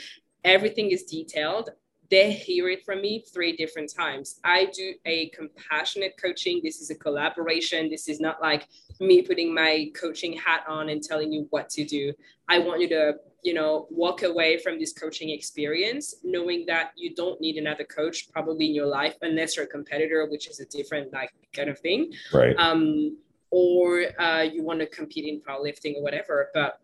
[0.44, 1.70] Everything is detailed
[2.12, 4.42] they hear it from me three different times.
[4.44, 6.60] I do a compassionate coaching.
[6.62, 7.90] This is a collaboration.
[7.90, 8.68] This is not like
[9.00, 12.14] me putting my coaching hat on and telling you what to do.
[12.50, 17.16] I want you to, you know, walk away from this coaching experience knowing that you
[17.16, 20.66] don't need another coach probably in your life unless you're a competitor, which is a
[20.66, 22.12] different like kind of thing.
[22.34, 22.56] Right.
[22.58, 23.18] Um,
[23.52, 26.50] or uh, you want to compete in powerlifting or whatever.
[26.54, 26.82] But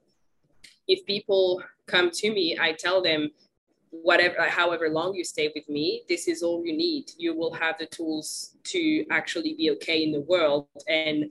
[0.87, 3.29] if people come to me, I tell them
[3.89, 7.05] whatever however long you stay with me this is all you need.
[7.17, 11.25] You will have the tools to actually be okay in the world and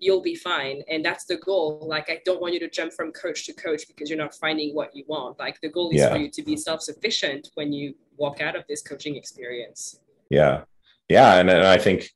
[0.00, 0.82] you'll be fine.
[0.90, 1.86] And that's the goal.
[1.88, 4.74] Like i don't want you to jump from coach to coach because you're not finding
[4.74, 5.38] what you want.
[5.38, 6.10] Like the goal is yeah.
[6.10, 10.00] for you to be self-sufficient when you walk out of this coaching experience.
[10.30, 10.64] Yeah.
[11.08, 11.34] Yeah.
[11.34, 12.10] And, and i think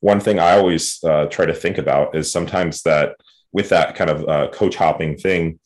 [0.00, 3.16] one thing i always uh, try to think about is sometimes that
[3.52, 5.58] with that kind of uh, coach hopping thing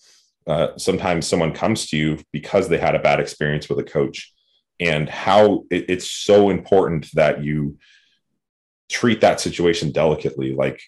[0.49, 4.33] uh, sometimes someone comes to you because they had a bad experience with a coach
[4.81, 7.77] and how it, it's so important that you
[8.89, 10.55] treat that situation delicately.
[10.55, 10.81] Like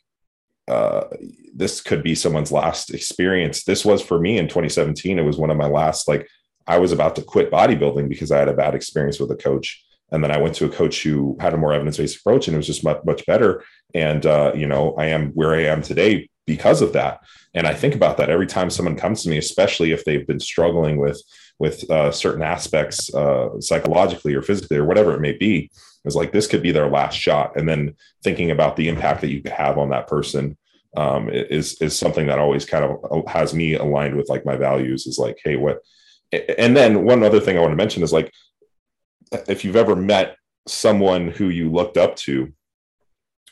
[0.67, 1.05] uh,
[1.55, 3.65] this could be someone's last experience.
[3.65, 6.27] This was for me in 2017 it was one of my last like
[6.67, 9.85] i was about to quit bodybuilding because i had a bad experience with a coach.
[10.11, 12.59] And then i went to a coach who had a more evidence-based approach and it
[12.59, 13.63] was just much, much better.
[13.95, 17.21] And uh, you know i am where i am today because of that.
[17.55, 20.41] And I think about that every time someone comes to me, especially if they've been
[20.41, 21.23] struggling with
[21.59, 25.71] with uh, certain aspects uh, psychologically or physically or whatever it may be.
[26.07, 29.31] Is like this could be their last shot, and then thinking about the impact that
[29.31, 30.57] you could have on that person
[30.97, 34.57] um, is is something that always kind of uh, has me aligned with like my
[34.57, 35.07] values.
[35.07, 35.81] Is like, hey, what?
[36.33, 38.33] And then one other thing I want to mention is like,
[39.49, 42.53] if you've ever met someone who you looked up to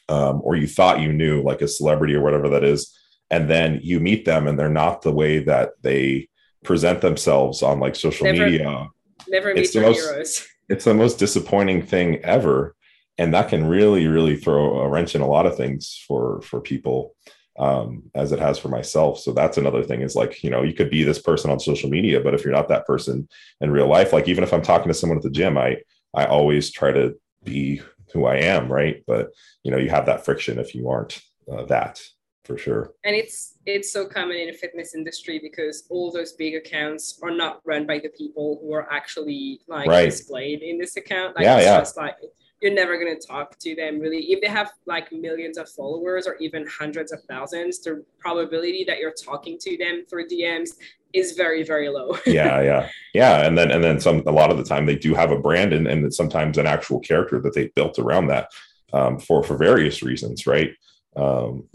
[0.09, 2.97] um, or you thought you knew, like a celebrity or whatever that is,
[3.31, 6.29] and then you meet them and they're not the way that they
[6.65, 8.89] present themselves on like social never, media.
[9.29, 10.47] Never meet your most, heroes.
[10.71, 12.77] It's the most disappointing thing ever,
[13.17, 16.61] and that can really, really throw a wrench in a lot of things for for
[16.61, 17.15] people.
[17.59, 19.19] Um, as it has for myself.
[19.19, 21.91] So that's another thing is like, you know, you could be this person on social
[21.91, 23.29] media, but if you're not that person
[23.61, 25.79] in real life, like even if I'm talking to someone at the gym, I
[26.15, 27.81] I always try to be
[28.13, 29.03] who I am, right?
[29.07, 29.29] But
[29.63, 32.01] you know, you have that friction if you aren't uh, that
[32.49, 32.95] for sure.
[33.05, 37.31] And it's it's so common in the fitness industry because all those big accounts are
[37.31, 40.07] not run by the people who are actually like right.
[40.07, 41.37] displayed in this account.
[41.37, 41.79] Like yeah, it's yeah.
[41.79, 42.17] just like
[42.61, 44.19] you're never going to talk to them really.
[44.33, 48.99] If they have like millions of followers or even hundreds of thousands, the probability that
[48.99, 50.71] you're talking to them through DMs
[51.13, 52.17] is very very low.
[52.27, 52.89] Yeah yeah.
[53.15, 55.39] Yeah and then and then some a lot of the time they do have a
[55.39, 58.51] brand and, and sometimes an actual character that they built around that
[58.93, 60.73] um, for for various reasons right?
[61.17, 61.69] Um,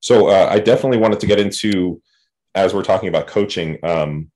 [0.00, 2.02] so uh, i definitely wanted to get into
[2.54, 4.30] as we're talking about coaching um,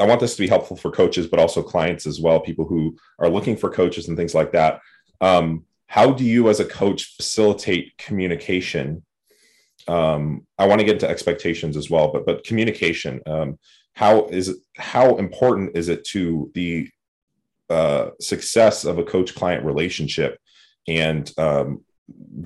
[0.00, 2.96] i want this to be helpful for coaches but also clients as well people who
[3.18, 4.80] are looking for coaches and things like that
[5.20, 9.02] um, how do you as a coach facilitate communication
[9.88, 13.20] um, I want to get into expectations as well, but but communication.
[13.26, 13.58] Um,
[13.94, 16.88] how is it, how important is it to the
[17.68, 20.38] uh, success of a coach client relationship,
[20.86, 21.84] and um,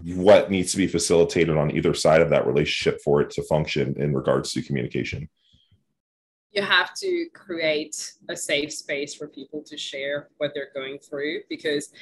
[0.05, 3.95] what needs to be facilitated on either side of that relationship for it to function
[3.99, 5.29] in regards to communication?
[6.55, 11.41] You have to create a safe space for people to share what they're going through
[11.49, 11.93] because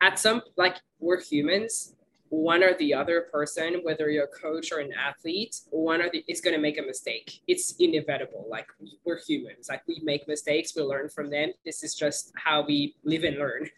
[0.00, 1.92] at some like we're humans.
[2.28, 6.24] One or the other person whether you're a coach or an athlete one or the
[6.26, 7.40] is going to make a mistake.
[7.46, 8.46] It's inevitable.
[8.50, 8.66] Like
[9.04, 9.68] we're humans.
[9.68, 10.74] Like we make mistakes.
[10.74, 11.50] We learn from them.
[11.64, 13.68] This is just how we live and learn.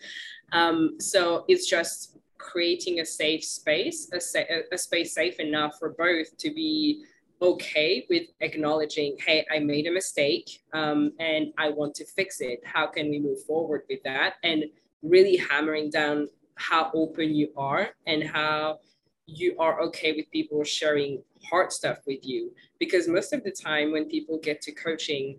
[0.52, 4.38] Um, so it's just creating a safe space a, sa-
[4.72, 7.04] a space safe enough for both to be
[7.40, 12.60] okay with acknowledging, hey, I made a mistake um, and I want to fix it.
[12.64, 14.34] How can we move forward with that?
[14.42, 14.64] And
[15.02, 18.78] really hammering down how open you are and how
[19.26, 22.52] you are okay with people sharing hard stuff with you.
[22.80, 25.38] Because most of the time, when people get to coaching,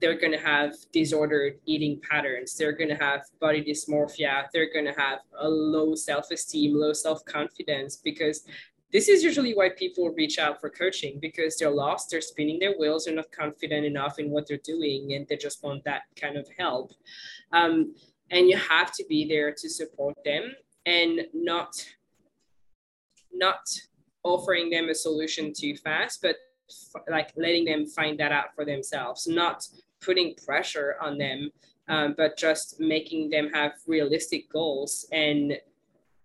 [0.00, 2.56] they're going to have disordered eating patterns.
[2.56, 4.46] They're going to have body dysmorphia.
[4.52, 8.44] They're going to have a low self esteem, low self confidence because
[8.92, 12.76] this is usually why people reach out for coaching because they're lost, they're spinning their
[12.78, 16.36] wheels, they're not confident enough in what they're doing, and they just want that kind
[16.36, 16.92] of help.
[17.52, 17.94] Um,
[18.30, 20.54] and you have to be there to support them
[20.86, 21.86] and not
[23.32, 23.66] not
[24.24, 26.36] offering them a solution too fast, but
[26.70, 29.66] f- like letting them find that out for themselves, not
[30.00, 31.50] putting pressure on them,
[31.88, 35.58] um, but just making them have realistic goals and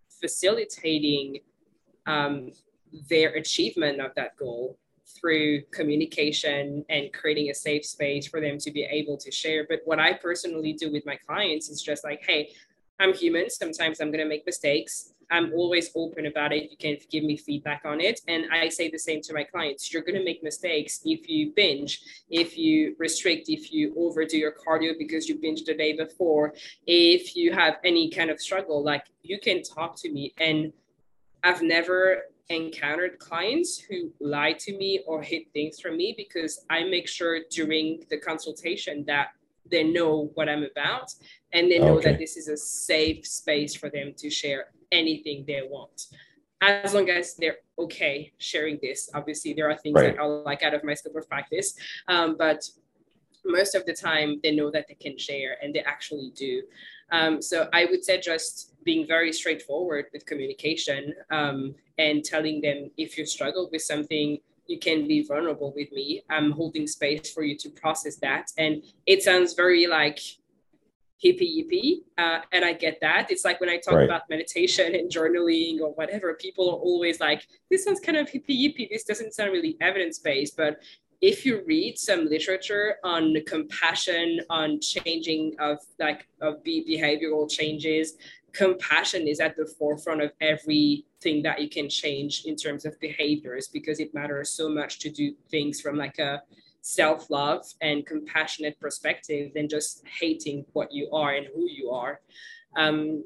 [0.09, 1.39] facilitating
[2.07, 2.51] um,
[3.09, 4.77] their achievement of that goal
[5.19, 9.65] through communication and creating a safe space for them to be able to share.
[9.69, 12.51] But what I personally do with my clients is just like, hey,
[12.99, 13.49] I'm human.
[13.49, 15.13] Sometimes I'm going to make mistakes.
[15.29, 16.71] I'm always open about it.
[16.71, 18.21] You can give me feedback on it.
[18.27, 19.91] And I say the same to my clients.
[19.91, 24.53] You're going to make mistakes if you binge, if you restrict, if you overdo your
[24.53, 26.53] cardio because you binged the day before,
[26.85, 30.71] if you have any kind of struggle, like you can talk to me and
[31.47, 36.83] I've never encountered clients who lie to me or hid things from me because I
[36.83, 39.29] make sure during the consultation that
[39.71, 41.13] they know what I'm about
[41.53, 42.11] and they know okay.
[42.11, 46.07] that this is a safe space for them to share anything they want.
[46.59, 50.15] As long as they're okay sharing this, obviously there are things right.
[50.15, 51.75] that are like out of my scope of practice,
[52.09, 52.61] um, but
[53.45, 56.63] most of the time they know that they can share and they actually do.
[57.11, 62.91] Um, so I would say just being very straightforward with communication um, and telling them
[62.97, 66.23] if you struggle with something, you can be vulnerable with me.
[66.29, 68.51] I'm holding space for you to process that.
[68.57, 70.19] And it sounds very like
[71.23, 72.03] hippie yippie.
[72.17, 73.31] Uh, and I get that.
[73.31, 74.05] It's like when I talk right.
[74.05, 78.49] about meditation and journaling or whatever, people are always like, this sounds kind of hippie
[78.49, 78.89] yippie.
[78.89, 80.55] This doesn't sound really evidence based.
[80.55, 80.79] But
[81.21, 88.13] if you read some literature on compassion, on changing of like of behavioral changes,
[88.53, 93.67] compassion is at the forefront of everything that you can change in terms of behaviors
[93.67, 96.41] because it matters so much to do things from like a
[96.81, 102.21] self-love and compassionate perspective than just hating what you are and who you are.
[102.77, 103.23] Um,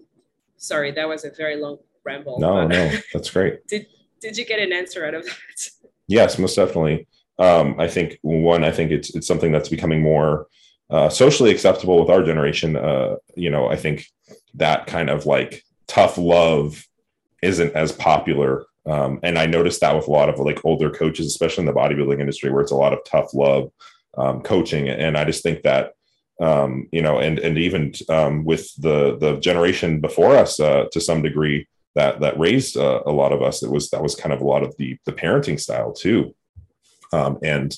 [0.57, 2.39] sorry, that was a very long ramble.
[2.39, 3.67] No, no, that's great.
[3.67, 3.85] did
[4.21, 5.69] did you get an answer out of that?
[6.07, 7.07] Yes, most definitely.
[7.41, 10.47] Um, I think one, I think it's it's something that's becoming more
[10.91, 12.75] uh, socially acceptable with our generation.
[12.75, 14.05] Uh, you know, I think
[14.53, 16.85] that kind of like tough love
[17.41, 18.65] isn't as popular.
[18.85, 21.79] Um, and I noticed that with a lot of like older coaches, especially in the
[21.79, 23.71] bodybuilding industry, where it's a lot of tough love
[24.17, 24.87] um, coaching.
[24.89, 25.93] And I just think that
[26.39, 31.01] um, you know, and and even um, with the the generation before us, uh, to
[31.01, 34.33] some degree, that that raised uh, a lot of us, it was that was kind
[34.33, 36.35] of a lot of the the parenting style too.
[37.13, 37.75] Um, and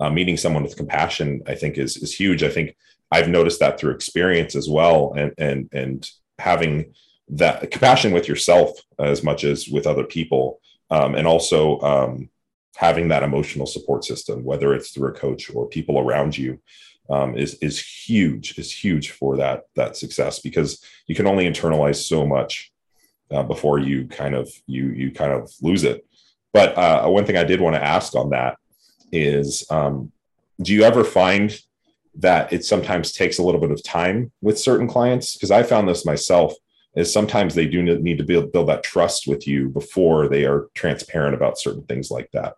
[0.00, 2.42] uh, meeting someone with compassion, I think, is is huge.
[2.42, 2.76] I think
[3.10, 6.94] I've noticed that through experience as well, and and and having
[7.28, 12.30] that compassion with yourself as much as with other people, um, and also um,
[12.76, 16.60] having that emotional support system, whether it's through a coach or people around you,
[17.08, 18.58] um, is is huge.
[18.58, 22.70] Is huge for that that success because you can only internalize so much
[23.30, 26.04] uh, before you kind of you you kind of lose it.
[26.52, 28.58] But uh, one thing I did want to ask on that
[29.22, 30.12] is, um,
[30.60, 31.58] do you ever find
[32.16, 35.34] that it sometimes takes a little bit of time with certain clients?
[35.34, 36.54] Because i found this myself
[36.94, 40.68] is sometimes they do need to build, build that trust with you before they are
[40.74, 42.54] transparent about certain things like that.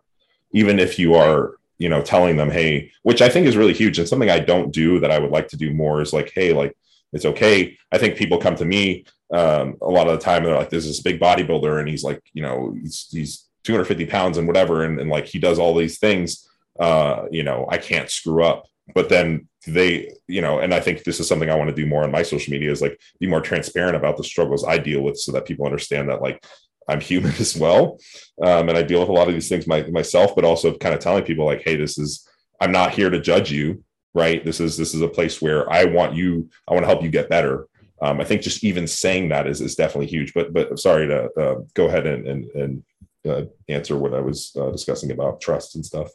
[0.53, 3.97] Even if you are you know telling them hey which i think is really huge
[3.99, 6.51] and something i don't do that i would like to do more is like hey
[6.51, 6.75] like
[7.13, 7.77] it's okay.
[7.91, 10.87] I think people come to me um, a lot of the time they're like there's
[10.87, 14.99] this big bodybuilder and he's like you know he's, he's 250 pounds and whatever and,
[14.99, 16.48] and like he does all these things
[16.79, 18.65] uh, you know i can't screw up.
[18.95, 21.85] But then they you know and i think this is something i want to do
[21.85, 25.01] more on my social media is like be more transparent about the struggles i deal
[25.01, 26.41] with so that people understand that like
[26.87, 27.99] i'm human as well.
[28.41, 30.95] Um, and i deal with a lot of these things my, myself but also kind
[30.95, 32.27] of telling people like hey this is
[32.61, 34.43] i'm not here to judge you right?
[34.43, 37.09] This is this is a place where i want you i want to help you
[37.09, 37.67] get better.
[38.01, 40.33] Um, i think just even saying that is is definitely huge.
[40.33, 42.83] But but sorry to uh, go ahead and and, and
[43.27, 46.09] uh, answer what i was uh, discussing about trust and stuff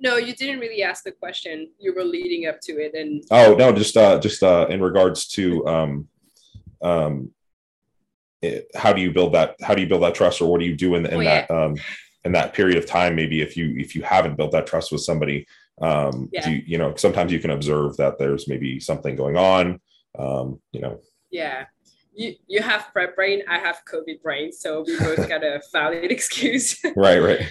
[0.00, 1.70] no you didn't really ask the question.
[1.78, 5.28] You were leading up to it and oh no just uh just uh in regards
[5.28, 6.08] to um
[6.82, 7.30] um
[8.42, 10.66] it, how do you build that how do you build that trust or what do
[10.66, 11.46] you do in, in oh, yeah.
[11.46, 11.76] that um
[12.24, 15.02] in that period of time maybe if you if you haven't built that trust with
[15.02, 15.46] somebody
[15.82, 16.48] um yeah.
[16.48, 19.80] you, you know sometimes you can observe that there's maybe something going on
[20.18, 21.00] um you know.
[21.30, 21.66] Yeah.
[22.12, 26.10] You you have prep brain i have covid brain so we both got a valid
[26.16, 26.78] excuse.
[26.96, 27.42] Right right.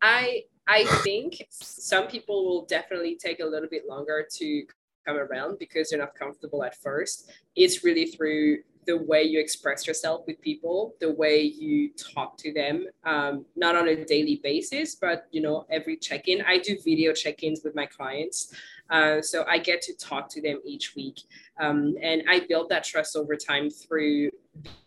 [0.00, 4.64] I i think some people will definitely take a little bit longer to
[5.06, 8.58] come around because they're not comfortable at first it's really through
[8.88, 13.76] the way you express yourself with people, the way you talk to them, um, not
[13.76, 16.40] on a daily basis, but you know every check-in.
[16.42, 18.54] I do video check-ins with my clients,
[18.88, 21.20] uh, so I get to talk to them each week,
[21.60, 24.30] um, and I build that trust over time through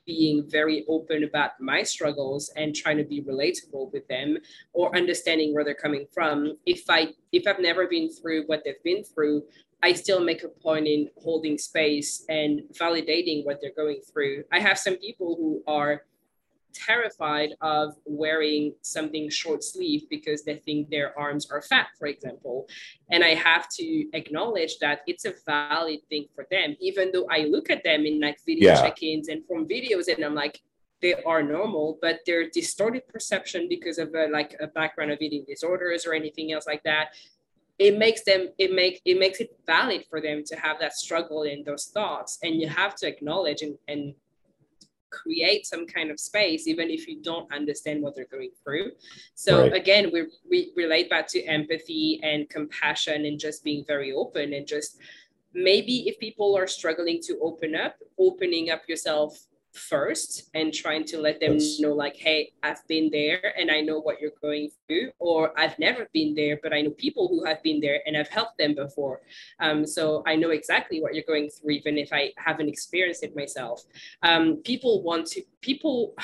[0.06, 4.38] being very open about my struggles and trying to be relatable with them
[4.74, 8.84] or understanding where they're coming from if i if i've never been through what they've
[8.84, 9.44] been through
[9.84, 14.44] I still make a point in holding space and validating what they're going through.
[14.52, 16.04] I have some people who are
[16.74, 22.68] terrified of wearing something short sleeve because they think their arms are fat, for example.
[23.10, 27.46] And I have to acknowledge that it's a valid thing for them, even though I
[27.46, 28.82] look at them in like video yeah.
[28.82, 30.62] check ins and from videos and I'm like,
[31.02, 35.44] they are normal, but they're distorted perception because of a, like a background of eating
[35.48, 37.16] disorders or anything else like that
[37.82, 41.42] it makes them it make it makes it valid for them to have that struggle
[41.42, 44.14] and those thoughts and you have to acknowledge and, and
[45.12, 48.92] create some kind of space even if you don't understand what they're going through
[49.36, 49.74] so right.
[49.74, 54.66] again we, we relate back to empathy and compassion and just being very open and
[54.66, 54.98] just
[55.54, 61.18] maybe if people are struggling to open up opening up yourself first and trying to
[61.18, 65.10] let them know like hey i've been there and i know what you're going through
[65.20, 68.28] or i've never been there but i know people who have been there and i've
[68.28, 69.22] helped them before.
[69.60, 73.36] Um, so i know exactly what you're going through even if i haven't experienced it
[73.36, 73.84] myself.
[74.24, 76.16] Um, people want to people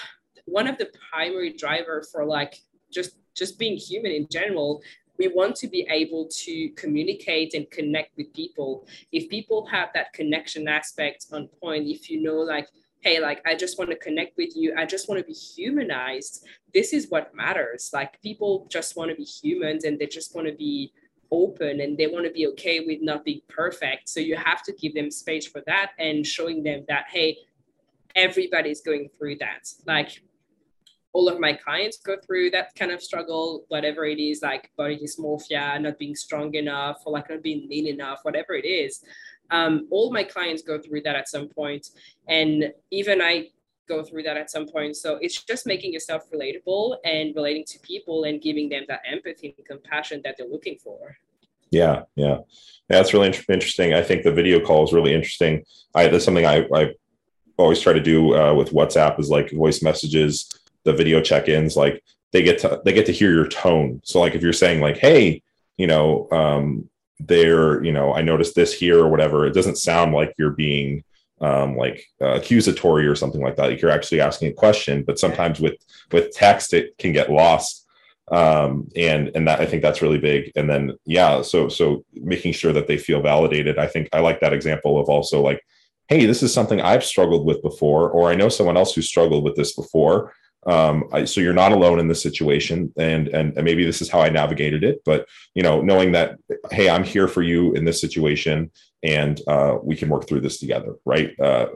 [0.46, 4.82] one of the primary driver for like just just being human in general
[5.18, 8.88] we want to be able to communicate and connect with people.
[9.12, 12.68] If people have that connection aspect on point if you know like
[13.02, 14.74] hey like i just want to connect with you.
[14.78, 16.46] I just want to be humanized.
[16.74, 17.92] This is what matters.
[17.94, 20.94] Like people just want to be humans and they just want to be
[21.32, 24.10] open and they want to be okay with not being perfect.
[24.10, 27.38] So you have to give them space for that and showing them that hey
[28.16, 29.70] everybody's going through that.
[29.86, 30.22] Like
[31.14, 34.98] all of my clients go through that kind of struggle, whatever it is, like body
[34.98, 39.04] dysmorphia, not being strong enough, or like not being lean enough, whatever it is.
[39.52, 41.90] Um, all my clients go through that at some point,
[42.28, 43.50] and even I
[43.88, 44.96] go through that at some point.
[44.98, 49.56] So it's just making yourself relatable and relating to people and giving them that empathy
[49.58, 51.18] and compassion that they're looking for.
[51.72, 52.40] Yeah, yeah,
[52.88, 53.94] that's really interesting.
[53.94, 55.66] I think the video call is really interesting.
[55.94, 56.94] I that's something I, I
[57.58, 60.50] always try to do uh, with WhatsApp is like voice messages,
[60.84, 61.76] the video check-ins.
[61.76, 64.00] Like they get to they get to hear your tone.
[64.04, 65.42] So like if you're saying like, hey,
[65.78, 66.90] you know, um,
[67.20, 69.46] there, you know, I noticed this here or whatever.
[69.46, 71.04] It doesn't sound like you're being
[71.42, 73.70] um, like uh, accusatory or something like that.
[73.70, 75.76] Like you're actually asking a question, but sometimes with
[76.12, 77.86] with text it can get lost.
[78.30, 80.52] Um, and and that I think that's really big.
[80.56, 83.78] And then yeah, so so making sure that they feel validated.
[83.78, 85.62] I think I like that example of also like,
[86.08, 89.44] hey, this is something I've struggled with before, or I know someone else who struggled
[89.44, 90.34] with this before.
[90.68, 94.10] Um, I, so you're not alone in this situation, and, and and maybe this is
[94.10, 95.02] how I navigated it.
[95.06, 96.38] But you know, knowing that,
[96.72, 98.70] hey, I'm here for you in this situation,
[99.02, 101.40] and uh, we can work through this together, right?
[101.40, 101.68] Uh,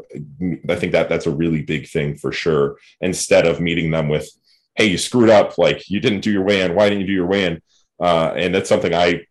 [0.68, 2.78] I think that that's a really big thing for sure.
[3.00, 4.30] Instead of meeting them with,
[4.76, 7.28] hey, you screwed up, like you didn't do your weigh-in, why didn't you do your
[7.28, 7.62] weigh-in?
[8.00, 9.26] Uh, and that's something I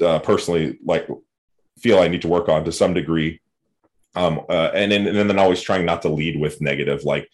[0.00, 1.06] uh, personally like
[1.78, 3.40] feel I need to work on to some degree.
[4.14, 7.28] Um, uh, and then and then always trying not to lead with negative, like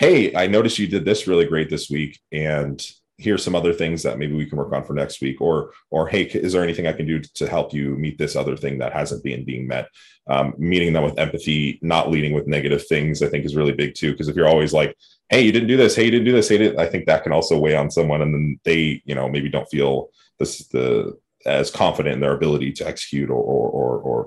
[0.00, 2.82] hey, I noticed you did this really great this week, and
[3.18, 5.42] here's some other things that maybe we can work on for next week.
[5.42, 8.56] Or or hey is there anything i can do to help you meet this other
[8.56, 9.88] thing that hasn't been being met?
[10.26, 13.94] Um, meeting them with empathy not leading with negative things i think is really big
[13.94, 14.12] too.
[14.12, 14.96] Because if you're always like
[15.28, 17.32] hey you didn't do this hey you didn't do this hey i think that can
[17.32, 21.70] also weigh on someone and then they you know maybe don't feel this the as
[21.70, 24.24] confident in their ability to execute or or or,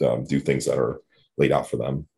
[0.00, 1.00] or um, do things that are
[1.38, 2.08] laid out for them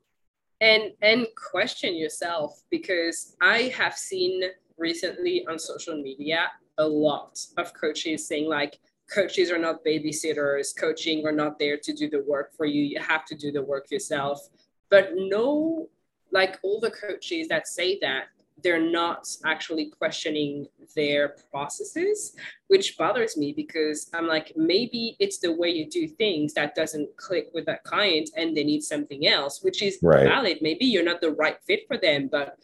[0.65, 4.43] and and question yourself because i have seen
[4.79, 8.79] recently on social media a lot of coaches saying like
[9.12, 13.01] coaches are not babysitters coaching are not there to do the work for you you
[13.01, 14.49] have to do the work yourself.
[14.91, 15.89] But no
[16.31, 18.25] like all the coaches that say that
[18.63, 22.37] they're not actually questioning their processes,
[22.69, 27.17] which bothers me because I'm like, maybe it's the way you do things that doesn't
[27.17, 30.25] click with that client and they need something else, which is right.
[30.25, 30.59] valid.
[30.63, 32.57] Maybe you're not the right fit for them, but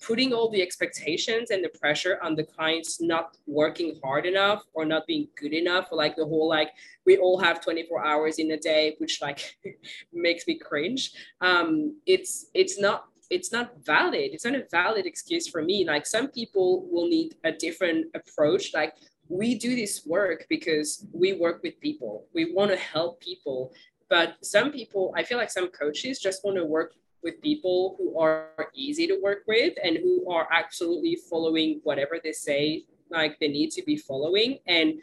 [0.00, 4.84] putting all the expectations and the pressure on the clients not working hard enough or
[4.84, 6.70] not being good enough or like the whole like
[7.04, 9.58] we all have 24 hours in a day which like
[10.12, 11.12] makes me cringe
[11.42, 14.30] um it's it's not it's not valid.
[14.32, 15.84] It's not a valid excuse for me.
[15.86, 18.74] Like some people will need a different approach.
[18.74, 18.94] Like
[19.28, 22.26] we do this work because we work with people.
[22.34, 23.72] We want to help people.
[24.08, 28.18] But some people i feel like some coaches just want to work with people who
[28.18, 33.48] are easy to work with and who are absolutely following whatever they say like they
[33.48, 34.58] need to be following.
[34.66, 34.94] And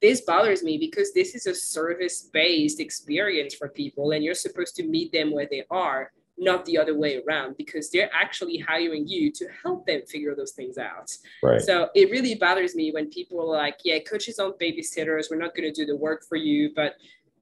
[0.00, 4.76] this bothers me because this is a service based experience for people and you're supposed
[4.76, 9.06] to meet them where they are not the other way around because they're actually hiring
[9.06, 11.12] you to help them figure those things out.
[11.42, 11.60] Right.
[11.60, 15.30] So it really bothers me when people are like, yeah, coaches aren't babysitters.
[15.30, 16.70] We're not going to do the work for you.
[16.74, 16.94] But,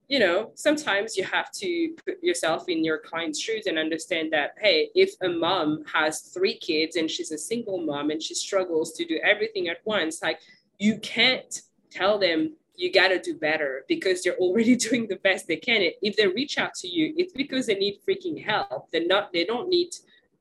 [0.09, 4.55] you know, sometimes you have to put yourself in your client's shoes and understand that,
[4.61, 8.93] hey, if a mom has three kids and she's a single mom and she struggles
[8.95, 10.41] to do everything at once, like
[10.79, 15.49] you can't tell them you got to do better because they're already doing the best
[15.49, 15.91] they can.
[16.01, 18.91] If they reach out to you, it's because they need freaking help.
[18.93, 19.89] They're not, they don't need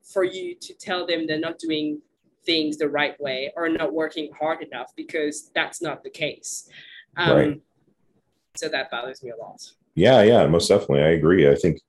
[0.02, 2.00] for you to tell them they're not doing
[2.46, 6.70] things the right way or not working hard enough because that's not the case.
[7.16, 7.60] Um, right.
[8.56, 9.60] So that bothers me a lot.
[9.94, 11.02] Yeah, yeah, most definitely.
[11.02, 11.50] I agree.
[11.50, 11.80] I think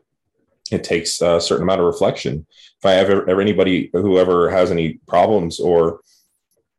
[0.71, 2.45] it takes a certain amount of reflection.
[2.79, 6.01] If I have ever, anybody who ever has any problems or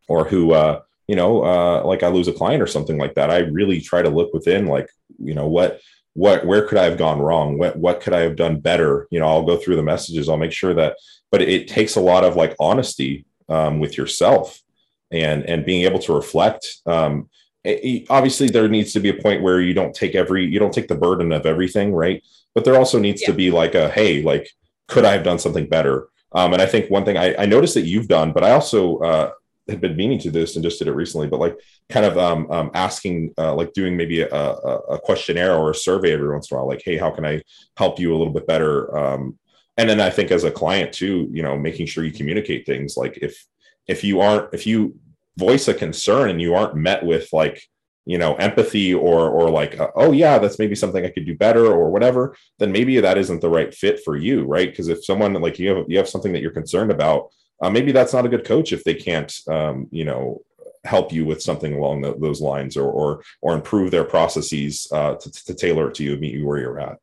[0.09, 0.81] or who uh,
[1.11, 4.01] you know, uh, like I lose a client or something like that, I really try
[4.01, 4.89] to look within, like,
[5.19, 5.81] you know, what,
[6.13, 7.59] what, where could I have gone wrong?
[7.59, 9.09] What, what could I have done better?
[9.11, 10.29] You know, I'll go through the messages.
[10.29, 10.95] I'll make sure that,
[11.33, 14.63] but it takes a lot of like honesty um, with yourself
[15.11, 16.65] and, and being able to reflect.
[16.87, 17.29] Um,
[17.65, 20.73] it, obviously, there needs to be a point where you don't take every, you don't
[20.73, 22.23] take the burden of everything, right?
[22.55, 23.27] But there also needs yeah.
[23.27, 24.49] to be like a, hey, like,
[24.87, 26.07] could I have done something better?
[26.31, 28.99] Um, and I think one thing I, I, noticed that you've done, but I also
[28.99, 29.33] uh,
[29.71, 31.59] had been meaning to this and just did it recently, but like
[31.89, 36.13] kind of um, um, asking, uh, like doing maybe a, a, questionnaire or a survey
[36.13, 37.43] every once in a while, like, hey, how can I
[37.77, 38.97] help you a little bit better?
[38.97, 39.39] Um,
[39.77, 42.97] and then I think as a client too, you know, making sure you communicate things
[42.97, 43.47] like if
[43.87, 44.99] if you aren't if you
[45.37, 47.63] voice a concern and you aren't met with like
[48.07, 51.37] you know empathy or or like uh, oh yeah that's maybe something i could do
[51.37, 55.05] better or whatever then maybe that isn't the right fit for you right because if
[55.05, 57.31] someone like you have you have something that you're concerned about
[57.61, 60.43] uh, maybe that's not a good coach if they can't, um, you know,
[60.85, 65.15] help you with something along the, those lines or, or, or improve their processes uh,
[65.17, 66.97] to, to tailor it to you, meet you where you're at.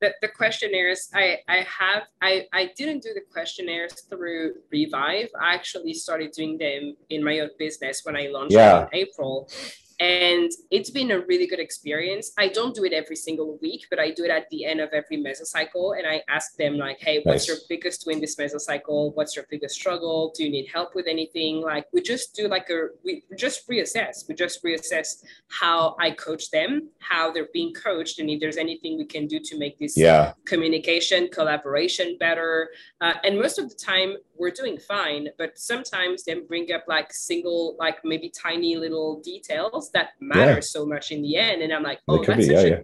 [0.00, 5.54] The, the, questionnaires I, I have I, I didn't do the questionnaires through revive i
[5.54, 8.82] actually started doing them in my own business when i launched yeah.
[8.82, 9.48] in april
[10.02, 12.32] and it's been a really good experience.
[12.36, 14.90] I don't do it every single week, but I do it at the end of
[14.92, 15.96] every mesocycle.
[15.96, 17.48] And I ask them, like, hey, what's nice.
[17.48, 19.14] your biggest win this mesocycle?
[19.14, 20.32] What's your biggest struggle?
[20.34, 21.60] Do you need help with anything?
[21.60, 24.28] Like, we just do like a, we just reassess.
[24.28, 28.98] We just reassess how I coach them, how they're being coached, and if there's anything
[28.98, 30.32] we can do to make this yeah.
[30.46, 32.70] communication, collaboration better.
[33.00, 37.12] Uh, and most of the time, we're doing fine, but sometimes they bring up like
[37.12, 40.60] single, like maybe tiny little details that matter yeah.
[40.60, 41.62] so much in the end.
[41.62, 42.80] And I'm like, oh, that's, be, such yeah, a, yeah.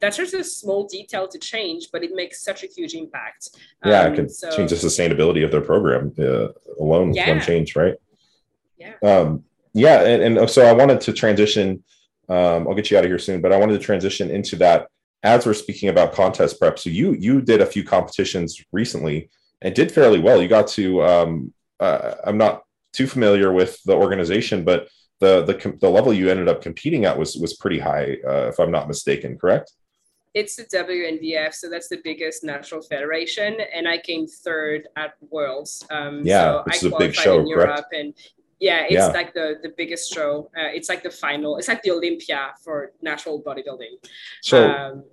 [0.00, 3.48] that's just a small detail to change, but it makes such a huge impact.
[3.84, 6.48] Yeah, um, it can so, change the sustainability of their program uh,
[6.78, 7.28] alone yeah.
[7.28, 7.96] one change, right?
[8.78, 8.94] Yeah.
[9.02, 9.42] Um,
[9.74, 11.82] yeah, and, and so I wanted to transition.
[12.28, 14.86] Um, I'll get you out of here soon, but I wanted to transition into that
[15.24, 16.78] as we're speaking about contest prep.
[16.78, 19.28] So you you did a few competitions recently
[19.62, 20.40] and did fairly well.
[20.40, 24.88] You got to um, uh, I'm not too familiar with the organization, but
[25.20, 28.58] the the the level you ended up competing at was was pretty high, uh, if
[28.58, 29.38] I'm not mistaken.
[29.38, 29.72] Correct?
[30.32, 35.84] It's the WNBF, so that's the biggest natural federation, and I came third at Worlds.
[35.90, 38.14] Um, yeah, so which I is a big show, in Europe, and
[38.60, 39.06] yeah, it's yeah.
[39.08, 40.50] like the the biggest show.
[40.56, 41.56] Uh, it's like the final.
[41.56, 43.96] It's like the Olympia for natural bodybuilding.
[44.42, 44.70] So.
[44.70, 45.04] Um,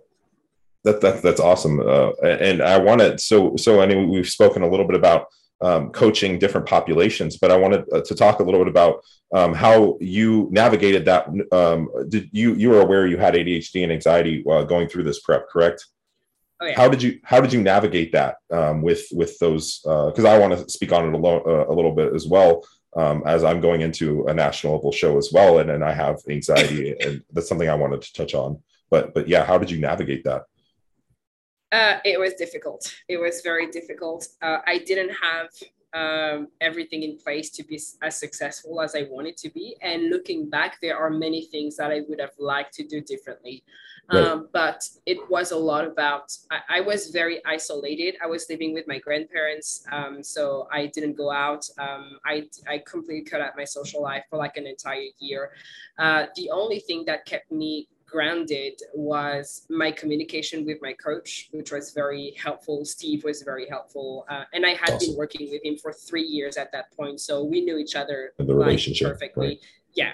[0.88, 3.82] that, that that's awesome, uh, and I wanted so so.
[3.82, 5.28] I mean, we've spoken a little bit about
[5.68, 7.38] um, coaching different populations.
[7.42, 11.28] But I wanted uh, to talk a little bit about um, how you navigated that.
[11.52, 15.20] Um, did you you were aware you had ADHD and anxiety while going through this
[15.20, 15.80] prep, correct?
[16.60, 16.76] Oh, yeah.
[16.80, 19.80] How did you how did you navigate that um, with with those?
[19.84, 22.26] Because uh, I want to speak on it a, lo- uh, a little bit as
[22.26, 22.64] well.
[22.98, 26.18] um, as I'm going into a national level show as well, and, and I have
[26.30, 28.62] anxiety, and that's something I wanted to touch on.
[28.90, 30.44] But but yeah, how did you navigate that?
[31.72, 32.95] Uh, it was difficult.
[33.07, 34.28] It was very difficult.
[34.41, 35.49] Uh, I didn't have
[35.93, 39.76] um, everything in place to be as successful as I wanted to be.
[39.82, 43.63] And looking back, there are many things that I would have liked to do differently.
[44.11, 44.24] Right.
[44.24, 48.15] Um, but it was a lot about, I, I, was very isolated.
[48.24, 49.84] I was living with my grandparents.
[49.91, 51.68] Um, so I didn't go out.
[51.78, 55.51] Um, I, I completely cut out my social life for like an entire year.
[55.99, 61.72] Uh, the only thing that kept me grounded was my communication with my coach, which
[61.72, 62.84] was very helpful.
[62.84, 64.26] Steve was very helpful.
[64.28, 65.09] Uh, and I had awesome.
[65.09, 67.22] been working with him for three years at that point.
[67.22, 69.47] So we knew each other the relationship perfectly.
[69.47, 69.59] Right.
[69.93, 70.13] Yeah.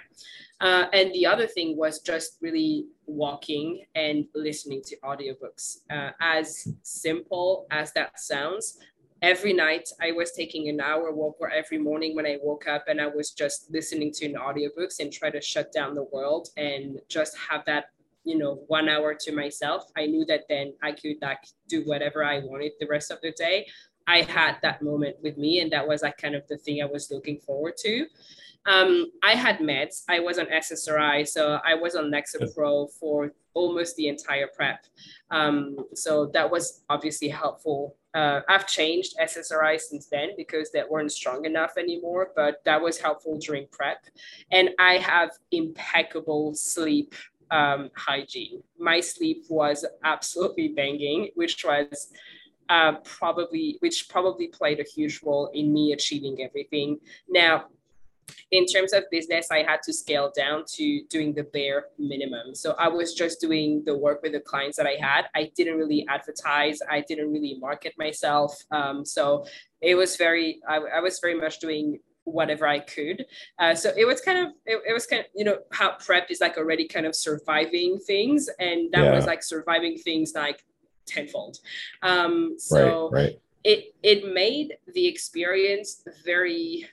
[0.59, 5.77] Uh, and the other thing was just really walking and listening to audiobooks.
[5.89, 8.79] Uh, as simple as that sounds,
[9.23, 12.83] every night I was taking an hour walk or every morning when I woke up
[12.87, 16.49] and I was just listening to an audiobooks and try to shut down the world
[16.57, 17.85] and just have that
[18.25, 22.23] you know one hour to myself i knew that then i could like do whatever
[22.23, 23.67] i wanted the rest of the day
[24.07, 26.85] i had that moment with me and that was like kind of the thing i
[26.85, 28.05] was looking forward to
[28.65, 30.03] um, I had meds.
[30.07, 34.85] I was on SSRI, so I was on Lexapro for almost the entire prep.
[35.31, 37.97] Um, so that was obviously helpful.
[38.13, 42.99] Uh, I've changed SSRI since then because they weren't strong enough anymore, but that was
[42.99, 44.05] helpful during prep.
[44.51, 47.15] And I have impeccable sleep
[47.49, 48.61] um, hygiene.
[48.77, 52.11] My sleep was absolutely banging, which was
[52.69, 56.99] uh, probably which probably played a huge role in me achieving everything.
[57.29, 57.65] Now,
[58.51, 62.55] in terms of business, I had to scale down to doing the bare minimum.
[62.55, 65.25] So I was just doing the work with the clients that I had.
[65.35, 66.79] I didn't really advertise.
[66.89, 68.63] I didn't really market myself.
[68.71, 69.45] Um, so
[69.81, 73.25] it was very, I, I, was very much doing whatever I could.
[73.59, 76.31] Uh, so it was kind of, it, it, was kind of, you know, how prep
[76.31, 78.49] is like already kind of surviving things.
[78.59, 79.15] And that yeah.
[79.15, 80.63] was like surviving things like
[81.05, 81.59] tenfold.
[82.01, 83.39] Um, so right, right.
[83.63, 86.87] it, it made the experience very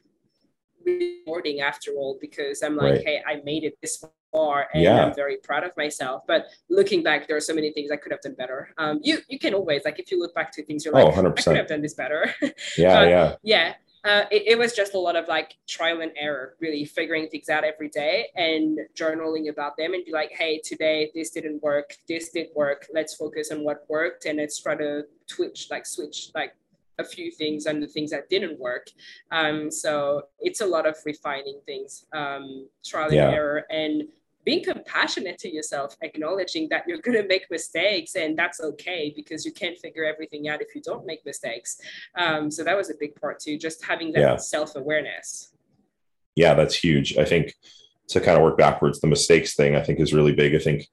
[0.99, 3.05] rewarding after all because I'm like, right.
[3.05, 5.05] hey, I made it this far and yeah.
[5.05, 6.23] I'm very proud of myself.
[6.27, 8.71] But looking back, there are so many things I could have done better.
[8.79, 11.11] Um, you you can always like if you look back to things, you're like, oh,
[11.11, 11.39] 100%.
[11.39, 12.35] I could have done this better.
[12.77, 13.75] Yeah, yeah, yeah.
[14.05, 17.51] Uh, it, it, was just a lot of like trial and error, really figuring things
[17.51, 21.97] out every day and journaling about them and be like, hey, today this didn't work,
[22.09, 22.87] this did work.
[22.95, 26.55] Let's focus on what worked and let's try to twitch, like switch, like
[27.01, 28.87] a few things and the things that didn't work.
[29.31, 33.27] Um, so it's a lot of refining things, um, trial yeah.
[33.27, 34.05] and error, and
[34.45, 39.45] being compassionate to yourself, acknowledging that you're going to make mistakes and that's okay because
[39.45, 41.81] you can't figure everything out if you don't make mistakes.
[42.15, 44.37] Um, so that was a big part too, just having that yeah.
[44.37, 45.53] self awareness.
[46.37, 47.19] Yeah, that's huge.
[47.19, 47.55] I think
[48.09, 50.55] to kind of work backwards, the mistakes thing I think is really big.
[50.55, 50.89] I think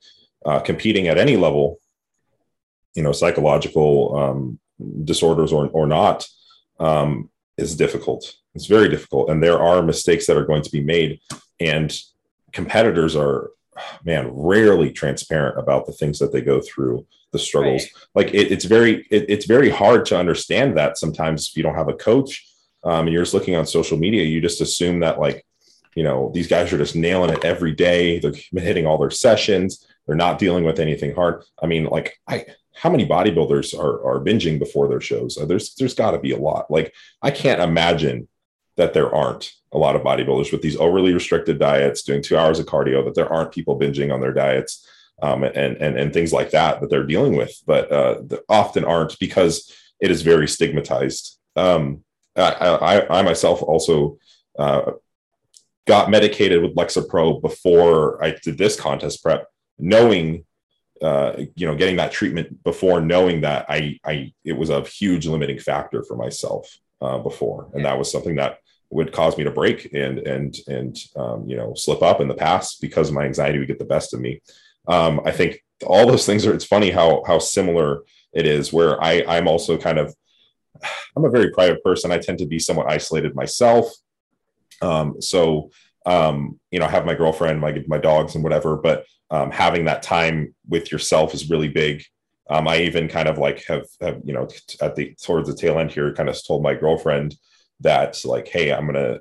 [0.46, 1.80] uh, competing at any level,
[2.96, 4.60] you know, psychological, um,
[5.04, 6.28] disorders or, or not
[6.80, 8.36] um, is difficult.
[8.56, 9.30] It's very difficult.
[9.30, 11.20] And there are mistakes that are going to be made.
[11.60, 11.96] And
[12.52, 13.52] competitors are,
[14.04, 17.84] man, rarely transparent about the things that they go through, the struggles.
[17.84, 18.26] Right.
[18.26, 21.76] Like it, it's very, it, it's very hard to understand that sometimes if you don't
[21.76, 22.48] have a coach
[22.84, 25.46] um, and you're just looking on social media, you just assume that like,
[25.96, 28.20] you know, these guys are just nailing it every day.
[28.20, 29.86] They're hitting all their sessions.
[30.06, 31.44] They're not dealing with anything hard.
[31.62, 32.46] I mean, like I,
[32.80, 35.38] how many bodybuilders are, are binging before their shows?
[35.38, 36.70] Uh, there's there's got to be a lot.
[36.70, 38.28] Like I can't imagine
[38.76, 42.60] that there aren't a lot of bodybuilders with these overly restricted diets, doing two hours
[42.60, 43.04] of cardio.
[43.04, 44.88] That there aren't people binging on their diets
[45.22, 49.18] um, and and and things like that that they're dealing with, but uh, often aren't
[49.20, 51.40] because it is very stigmatized.
[51.56, 52.04] Um,
[52.36, 54.20] I, I, I myself also
[54.60, 54.92] uh,
[55.88, 59.48] got medicated with Lexapro before I did this contest prep,
[59.80, 60.46] knowing
[61.02, 65.28] uh, you know, getting that treatment before knowing that I, I, it was a huge
[65.28, 66.70] limiting factor for myself
[67.02, 70.98] uh, before, and that was something that would cause me to break and and and
[71.16, 74.14] um, you know slip up in the past because my anxiety would get the best
[74.14, 74.42] of me.
[74.88, 76.54] Um, I think all those things are.
[76.54, 78.72] It's funny how how similar it is.
[78.72, 80.16] Where I I'm also kind of
[81.16, 82.12] I'm a very private person.
[82.12, 83.88] I tend to be somewhat isolated myself.
[84.82, 85.72] Um, so
[86.08, 88.78] um, you know, I have my girlfriend, my my dogs, and whatever.
[88.78, 92.04] But um, having that time with yourself is really big.
[92.50, 94.48] Um, I even kind of like have, have you know
[94.82, 97.36] at the towards the tail end here, kind of told my girlfriend
[97.82, 99.20] that like, hey, I'm gonna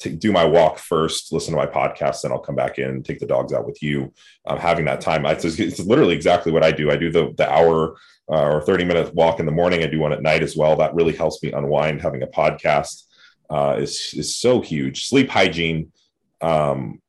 [0.00, 3.20] to do my walk first, listen to my podcast, then I'll come back in, take
[3.20, 4.12] the dogs out with you.
[4.46, 6.90] Um, having that time, it's, it's, literally exactly what I do.
[6.90, 7.96] I do the the hour
[8.32, 9.84] uh, or 30 minute walk in the morning.
[9.84, 10.74] I do one at night as well.
[10.76, 12.00] That really helps me unwind.
[12.00, 13.04] Having a podcast
[13.50, 15.06] uh, is is so huge.
[15.06, 15.92] Sleep hygiene,
[16.40, 17.00] um,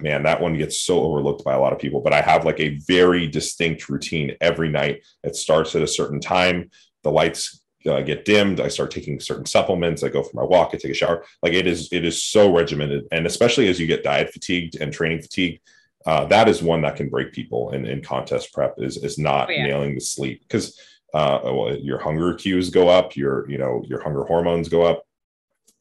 [0.00, 2.00] man, that one gets so overlooked by a lot of people.
[2.00, 5.04] But I have like a very distinct routine every night.
[5.22, 6.70] It starts at a certain time.
[7.02, 8.60] The lights uh, get dimmed.
[8.60, 10.02] I start taking certain supplements.
[10.02, 10.70] I go for my walk.
[10.72, 11.24] I take a shower.
[11.42, 14.92] Like it is, it is so regimented, and especially as you get diet fatigued and
[14.92, 15.60] training fatigued,
[16.06, 18.74] uh, that is one that can break people in, in contest prep.
[18.78, 19.66] Is is not oh, yeah.
[19.66, 20.78] nailing the sleep because
[21.14, 23.16] uh, well, your hunger cues go up.
[23.16, 25.04] Your you know your hunger hormones go up.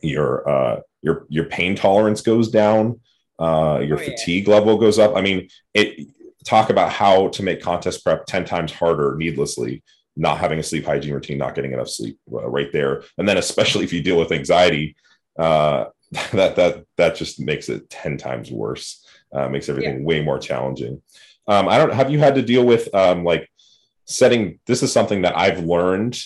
[0.02, 3.00] Your uh, your your pain tolerance goes down.
[3.40, 5.16] Uh, your oh, fatigue level goes up.
[5.16, 6.08] I mean, it
[6.46, 9.84] talk about how to make contest prep 10 times harder needlessly
[10.18, 13.04] not having a sleep hygiene routine, not getting enough sleep uh, right there.
[13.18, 14.96] And then especially if you deal with anxiety,
[15.38, 15.86] uh,
[16.34, 19.06] that that that just makes it 10 times worse.
[19.32, 20.06] Uh, makes everything yeah.
[20.06, 21.02] way more challenging.
[21.48, 23.50] Um, I don't have you had to deal with um, like
[24.06, 26.18] setting this is something that I've learned.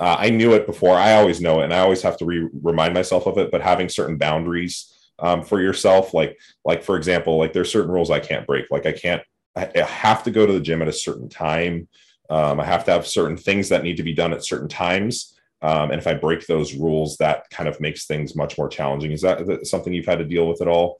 [0.00, 0.96] Uh, I knew it before.
[0.96, 3.50] I always know it, and I always have to re- remind myself of it.
[3.50, 8.10] But having certain boundaries um, for yourself, like like for example, like there's certain rules
[8.10, 8.66] I can't break.
[8.70, 9.22] Like I can't.
[9.56, 11.86] I have to go to the gym at a certain time.
[12.28, 15.38] Um, I have to have certain things that need to be done at certain times.
[15.62, 19.12] Um, and if I break those rules, that kind of makes things much more challenging.
[19.12, 20.98] Is that something you've had to deal with at all?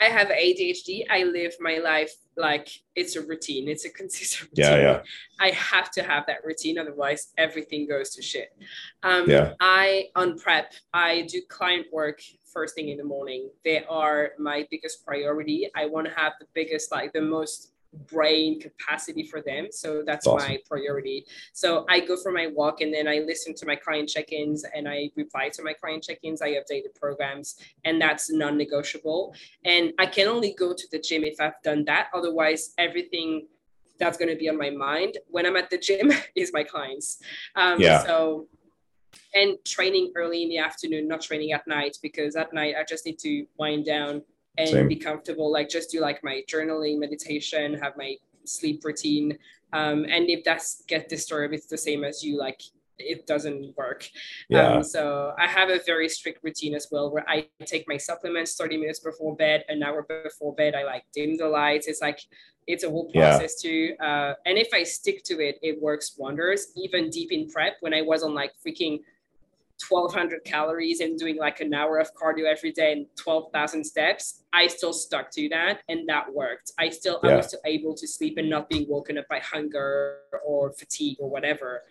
[0.00, 1.04] I have ADHD.
[1.10, 3.68] I live my life like it's a routine.
[3.68, 4.64] It's a consistent routine.
[4.64, 5.02] Yeah, yeah.
[5.40, 8.56] I have to have that routine, otherwise everything goes to shit.
[9.02, 9.54] Um, yeah.
[9.60, 10.72] I on prep.
[10.92, 12.20] I do client work
[12.52, 13.50] first thing in the morning.
[13.64, 15.68] They are my biggest priority.
[15.74, 17.72] I want to have the biggest, like the most
[18.06, 19.68] brain capacity for them.
[19.70, 20.48] So that's awesome.
[20.48, 21.26] my priority.
[21.52, 24.88] So I go for my walk and then I listen to my client check-ins and
[24.88, 26.42] I reply to my client check-ins.
[26.42, 29.34] I update the programs and that's non-negotiable.
[29.64, 32.08] And I can only go to the gym if I've done that.
[32.14, 33.46] Otherwise, everything
[33.98, 37.20] that's going to be on my mind when I'm at the gym is my clients.
[37.54, 38.04] Um, yeah.
[38.04, 38.48] So
[39.34, 43.06] and training early in the afternoon, not training at night because at night I just
[43.06, 44.22] need to wind down
[44.58, 44.88] and Same.
[44.88, 49.36] be comfortable like just do like my journaling meditation have my sleep routine
[49.72, 52.60] um, and if that's get disturbed it's the same as you like
[52.98, 54.08] it doesn't work
[54.48, 54.74] yeah.
[54.74, 58.54] Um, so i have a very strict routine as well where i take my supplements
[58.56, 62.20] 30 minutes before bed an hour before bed i like dim the lights it's like
[62.66, 63.70] it's a whole process yeah.
[63.70, 67.74] too uh, and if i stick to it it works wonders even deep in prep
[67.80, 69.00] when i was on like freaking
[69.88, 74.66] 1200 calories and doing like an hour of cardio every day and 12,000 steps, I
[74.68, 76.72] still stuck to that and that worked.
[76.78, 77.30] I still, yeah.
[77.30, 81.16] I was still able to sleep and not being woken up by hunger or fatigue
[81.20, 81.82] or whatever.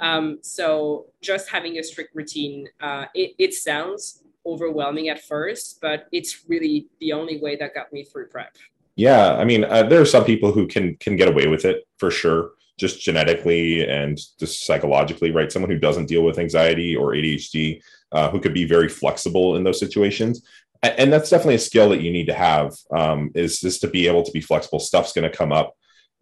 [0.00, 6.06] Um, so just having a strict routine, uh, it, it sounds overwhelming at first, but
[6.12, 8.56] it's really the only way that got me through prep.
[8.94, 9.34] Yeah.
[9.34, 12.10] I mean, uh, there are some people who can, can get away with it for
[12.10, 15.50] sure just genetically and just psychologically, right?
[15.50, 17.80] Someone who doesn't deal with anxiety or ADHD,
[18.12, 20.46] uh, who could be very flexible in those situations.
[20.82, 24.06] And that's definitely a skill that you need to have um, is just to be
[24.06, 24.78] able to be flexible.
[24.78, 25.74] Stuff's going to come up.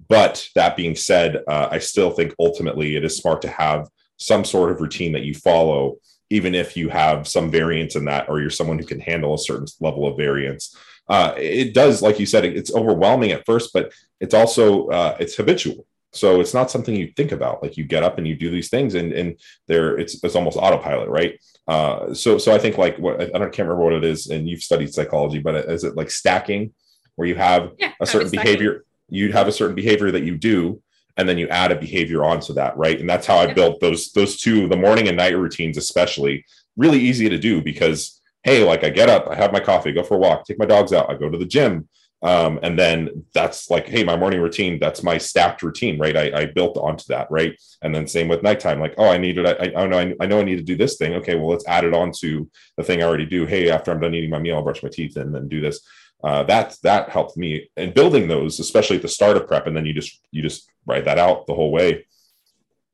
[0.09, 4.45] But that being said, uh, I still think ultimately it is smart to have some
[4.45, 5.97] sort of routine that you follow,
[6.31, 9.39] even if you have some variance in that, or you're someone who can handle a
[9.39, 10.77] certain level of variance.
[11.09, 15.35] Uh, it does, like you said, it's overwhelming at first, but it's also uh, it's
[15.35, 17.63] habitual so it's not something you think about.
[17.63, 20.57] Like you get up and you do these things, and and there it's it's almost
[20.57, 21.39] autopilot, right?
[21.67, 24.49] Uh, so so I think like what I don't can't remember what it is, and
[24.49, 26.73] you've studied psychology, but is it like stacking,
[27.17, 30.83] where you have yeah, a certain behavior, you have a certain behavior that you do,
[31.17, 33.01] and then you add a behavior onto that, right?
[33.01, 36.45] And that's how I built those those two, the morning and night routines, especially
[36.77, 40.03] really easy to do because hey, like I get up, I have my coffee, go
[40.03, 41.89] for a walk, take my dogs out, I go to the gym.
[42.25, 46.17] Um, and then that's like, hey, my morning routine, that's my stacked routine, right?
[46.17, 47.55] I, I built onto that, right?
[47.83, 50.41] And then same with nighttime, like, oh, I needed, I, I know, I, I know
[50.41, 51.13] I need to do this thing.
[51.17, 53.45] Okay, well, let's add it on to the thing I already do.
[53.45, 55.87] Hey, after I'm done eating my meal, I'll brush my teeth and then do this.
[56.25, 59.77] Uh, that that helped me and building those, especially at the start of prep, and
[59.77, 62.07] then you just you just write that out the whole way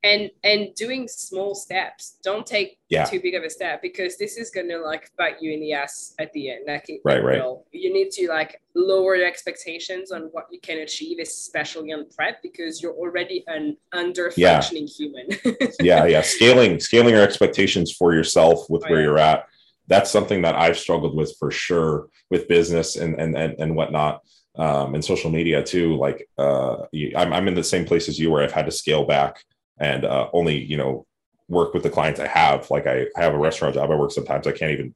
[0.02, 3.04] and and doing small steps don't take yeah.
[3.04, 6.14] too big of a step because this is gonna like bite you in the ass
[6.18, 7.66] at the end like right right will.
[7.72, 12.42] you need to like lower your expectations on what you can achieve especially on prep
[12.42, 14.96] because you're already an under functioning yeah.
[14.96, 15.28] human
[15.80, 19.06] yeah yeah scaling scaling your expectations for yourself with oh, where yeah.
[19.06, 19.46] you're at
[19.86, 24.22] that's something that i've struggled with for sure with business and and and, and whatnot
[24.56, 26.84] um, and social media too like uh,
[27.16, 29.44] I'm, I'm in the same place as you where i've had to scale back
[29.80, 31.06] and uh, only you know
[31.48, 32.70] work with the clients I have.
[32.70, 34.46] Like I, have a restaurant job I work sometimes.
[34.46, 34.94] I can't even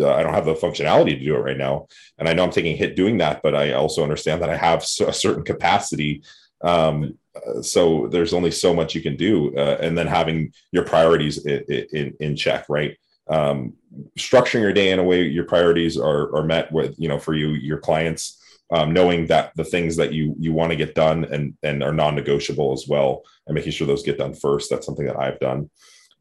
[0.00, 1.86] uh, I don't have the functionality to do it right now,
[2.18, 3.40] and I know I'm taking a hit doing that.
[3.42, 6.22] But I also understand that I have a certain capacity.
[6.60, 7.16] Um,
[7.62, 11.62] so there's only so much you can do, uh, and then having your priorities in,
[11.92, 12.98] in, in check, right?
[13.28, 13.74] um,
[14.18, 17.34] structuring your day in a way your priorities are, are met with you know for
[17.34, 18.37] you your clients
[18.70, 21.92] um, knowing that the things that you you want to get done and and are
[21.92, 25.70] non-negotiable as well and making sure those get done first that's something that i've done.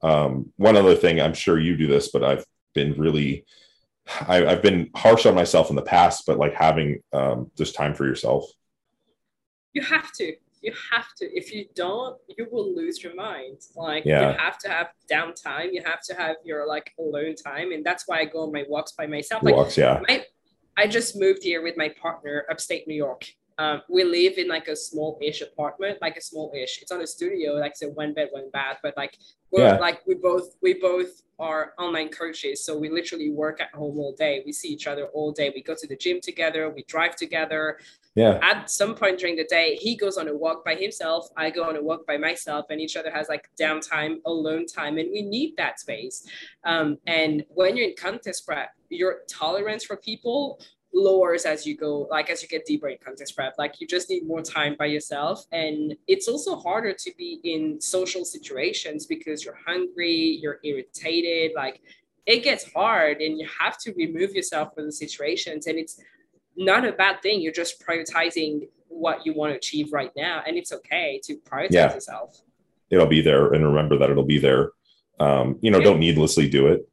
[0.02, 3.46] Um, one other thing i'm sure you do this but i've been really
[4.22, 7.94] I, have been harsh on myself in the past but like having um, just time
[7.94, 8.46] for yourself.
[9.74, 11.26] You have to you have to.
[11.26, 13.62] If you don't you will lose your mind.
[13.76, 14.32] Like yeah.
[14.32, 18.08] you have to have downtime you have to have your like alone time and that's
[18.08, 19.44] why i go on my walks by myself.
[19.44, 20.02] Like walks yeah.
[20.08, 20.24] my,
[20.78, 23.26] i just moved here with my partner upstate new york
[23.60, 26.80] um, we live in like a small-ish apartment, like a small-ish.
[26.82, 29.18] It's not a studio, like it's a one bed, one bath, but like
[29.52, 29.78] we're yeah.
[29.78, 34.14] like we both we both are online coaches, so we literally work at home all
[34.14, 34.44] day.
[34.46, 35.52] We see each other all day.
[35.56, 36.70] We go to the gym together.
[36.70, 37.80] We drive together.
[38.18, 38.40] Yeah.
[38.42, 41.30] At some point during the day, he goes on a walk by himself.
[41.38, 44.98] I go on a walk by myself, and each other has like downtime, alone time,
[44.98, 46.28] and we need that space.
[46.64, 50.60] Um, and when you're in contest prep, your tolerance for people
[50.94, 54.10] lowers as you go like as you get deeper in contest prep like you just
[54.10, 59.44] need more time by yourself and it's also harder to be in social situations because
[59.44, 61.82] you're hungry you're irritated like
[62.26, 66.00] it gets hard and you have to remove yourself from the situations and it's
[66.58, 67.42] not a bad thing.
[67.42, 71.68] You're just prioritizing what you want to achieve right now and it's okay to prioritize
[71.72, 71.94] yeah.
[71.94, 72.42] yourself.
[72.90, 74.72] It'll be there and remember that it'll be there.
[75.20, 75.86] Um, you know yeah.
[75.86, 76.90] don't needlessly do it.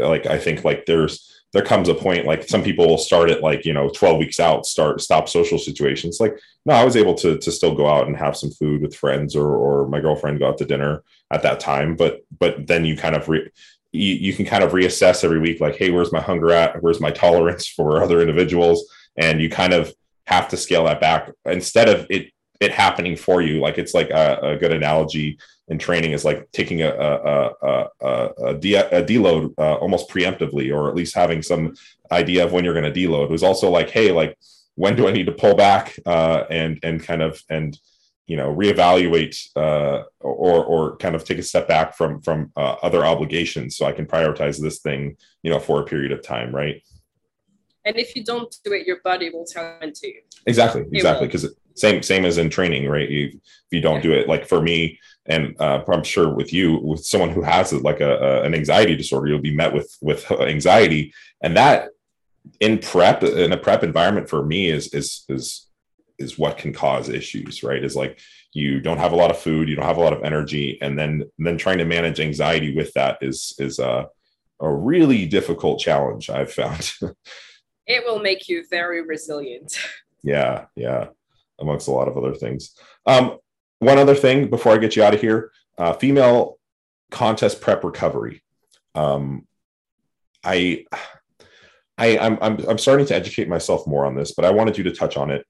[0.00, 3.42] Like i think like there's there comes a point like some people will start at
[3.42, 6.18] like you know 12 weeks out start stop social situations.
[6.20, 8.96] Like no i was able to to still go out and have some food with
[8.96, 12.84] friends or or my girlfriend go out to dinner at that time but but then
[12.84, 13.48] you kind of re,
[13.92, 16.82] you, you can kind of reassess every week like hey where's my hunger at?
[16.82, 18.86] Where's my tolerance for other individuals?
[19.18, 19.94] And you kind of
[20.26, 22.30] have to scale that back instead of it
[22.60, 23.60] it happening for you.
[23.60, 27.88] Like it's like a, a good analogy in training is like taking a a, a,
[28.00, 31.74] a, a, de- a deload uh, almost preemptively, or at least having some
[32.10, 33.24] idea of when you're going to deload.
[33.24, 34.38] It was also like, hey, like
[34.76, 37.78] when do I need to pull back uh, and and kind of and
[38.26, 42.76] you know reevaluate uh, or or kind of take a step back from from uh,
[42.82, 46.54] other obligations so I can prioritize this thing you know for a period of time,
[46.54, 46.82] right?
[47.84, 50.12] And if you don't do it, your body will tell you to.
[50.46, 53.08] Exactly, exactly, because same same as in training, right?
[53.08, 54.02] You, if you don't yeah.
[54.02, 57.72] do it, like for me, and uh, I'm sure with you, with someone who has
[57.72, 61.90] like a, a, an anxiety disorder, you'll be met with with anxiety, and that
[62.60, 65.65] in prep in a prep environment for me is is is
[66.18, 67.82] is what can cause issues, right?
[67.82, 68.18] Is like
[68.52, 70.98] you don't have a lot of food, you don't have a lot of energy, and
[70.98, 74.08] then then trying to manage anxiety with that is is a
[74.60, 76.30] a really difficult challenge.
[76.30, 76.92] I've found.
[77.86, 79.78] it will make you very resilient.
[80.22, 81.08] Yeah, yeah,
[81.60, 82.74] amongst a lot of other things.
[83.06, 83.38] Um,
[83.78, 86.58] one other thing before I get you out of here uh, female
[87.10, 88.42] contest prep recovery.
[88.94, 89.46] Um,
[90.42, 90.84] I,
[91.98, 94.84] I, I'm, I'm, I'm starting to educate myself more on this, but I wanted you
[94.84, 95.46] to touch on it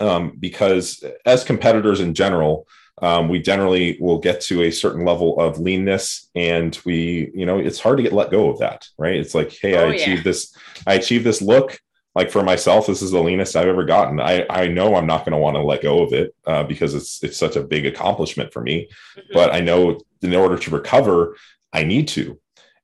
[0.00, 2.66] um, because as competitors in general,
[3.02, 7.58] um, we generally will get to a certain level of leanness and we, you know,
[7.58, 9.16] it's hard to get let go of that, right?
[9.16, 10.22] It's like, hey, oh, I achieved yeah.
[10.22, 11.80] this, I achieved this look
[12.14, 14.20] like for myself, this is the leanest I've ever gotten.
[14.20, 16.94] I I know I'm not going to want to let go of it uh, because
[16.94, 18.88] it's it's such a big accomplishment for me.
[19.16, 19.32] Mm-hmm.
[19.32, 21.36] But I know in order to recover,
[21.72, 22.38] I need to,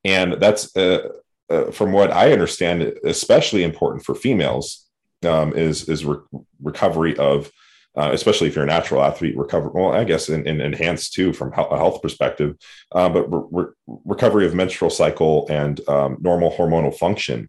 [0.05, 1.11] and that's uh,
[1.49, 4.87] uh, from what I understand, especially important for females
[5.25, 6.19] um, is is re-
[6.63, 7.51] recovery of.
[7.97, 9.69] Uh, especially if you're a natural athlete, recover.
[9.69, 12.57] Well, I guess in enhanced too from a health perspective,
[12.93, 13.73] uh, but re-
[14.05, 17.49] recovery of menstrual cycle and um, normal hormonal function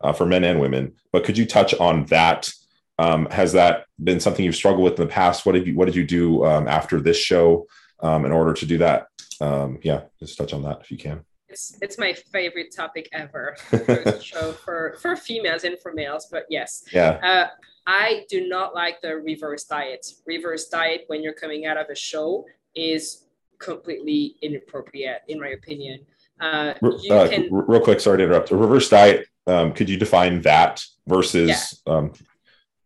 [0.00, 0.94] uh, for men and women.
[1.12, 2.52] But could you touch on that?
[3.00, 5.44] Um, has that been something you've struggled with in the past?
[5.44, 7.66] What did you What did you do um, after this show
[7.98, 9.08] um, in order to do that?
[9.40, 11.24] Um, yeah, just touch on that if you can.
[11.50, 16.28] It's, it's my favorite topic ever for show for for females and for males.
[16.30, 17.18] But yes, yeah.
[17.22, 17.46] Uh,
[17.86, 20.06] I do not like the reverse diet.
[20.26, 23.26] Reverse diet when you're coming out of a show is
[23.58, 26.00] completely inappropriate, in my opinion.
[26.40, 26.74] Uh,
[27.10, 28.50] uh, can, real quick, sorry to interrupt.
[28.50, 31.92] A reverse diet um, could you define that versus yeah.
[31.92, 32.12] um,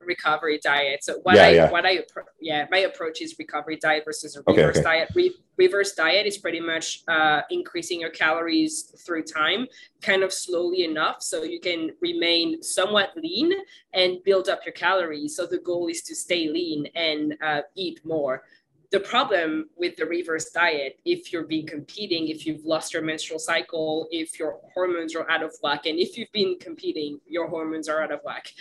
[0.07, 1.05] recovery diet?
[1.05, 1.71] So what yeah, I yeah.
[1.71, 2.01] what I
[2.41, 4.83] yeah my approach is recovery diet versus a reverse okay, okay.
[4.83, 5.09] diet.
[5.15, 9.67] Re- reverse diet is pretty much uh, increasing your calories through time,
[10.03, 13.53] kind of slowly enough, so you can remain somewhat lean
[13.93, 15.37] and build up your calories.
[15.37, 18.43] So the goal is to stay lean and uh, eat more
[18.95, 23.41] the problem with the reverse diet, if you're being competing, if you've lost your menstrual
[23.41, 27.89] cycle, if your hormones are out of whack, and if you've been competing, your hormones
[27.89, 28.53] are out of whack.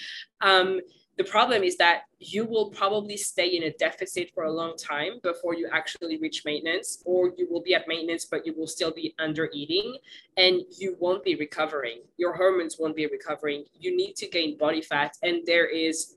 [0.41, 0.80] Um,
[1.18, 5.20] the problem is that you will probably stay in a deficit for a long time
[5.22, 8.91] before you actually reach maintenance, or you will be at maintenance, but you will still
[8.91, 9.97] be under eating
[10.38, 11.99] and you won't be recovering.
[12.18, 13.66] Your hormones won't be recovering.
[13.80, 15.16] You need to gain body fat.
[15.22, 16.16] And there is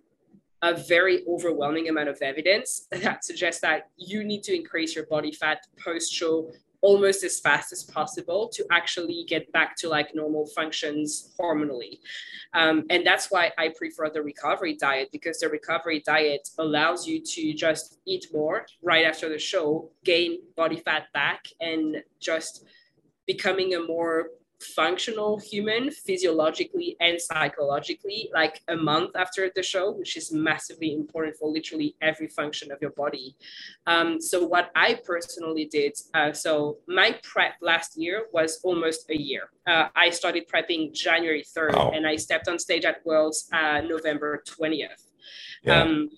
[0.63, 5.33] a very overwhelming amount of evidence that suggests that you need to increase your body
[5.33, 6.51] fat post show
[6.87, 11.99] almost as fast as possible to actually get back to like normal functions hormonally.
[12.55, 17.21] Um, and that's why I prefer the recovery diet because the recovery diet allows you
[17.35, 22.65] to just eat more right after the show, gain body fat back, and just
[23.27, 24.29] becoming a more
[24.61, 31.37] functional human physiologically and psychologically like a month after the show which is massively important
[31.37, 33.37] for literally every function of your body
[33.87, 39.17] um, so what i personally did uh, so my prep last year was almost a
[39.17, 41.91] year uh, i started prepping january 3rd wow.
[41.95, 45.03] and i stepped on stage at worlds uh, november 20th
[45.63, 45.83] yeah.
[45.83, 46.09] um,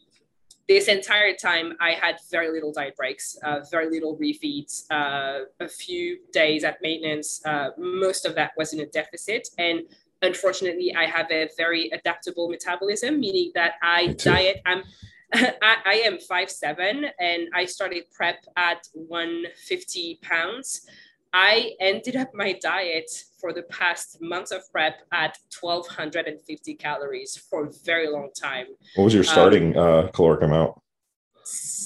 [0.68, 5.68] this entire time, I had very little diet breaks, uh, very little refeeds, uh, a
[5.68, 7.40] few days at maintenance.
[7.44, 9.48] Uh, most of that was in a deficit.
[9.56, 9.80] And
[10.20, 14.82] unfortunately, I have a very adaptable metabolism, meaning that I diet, I'm
[15.34, 20.86] I, I, am five seven, and I started prep at 150 pounds.
[21.32, 27.66] I ended up my diet for the past months of prep at 1250 calories for
[27.66, 28.66] a very long time.
[28.96, 30.78] What was your starting um, uh, caloric amount?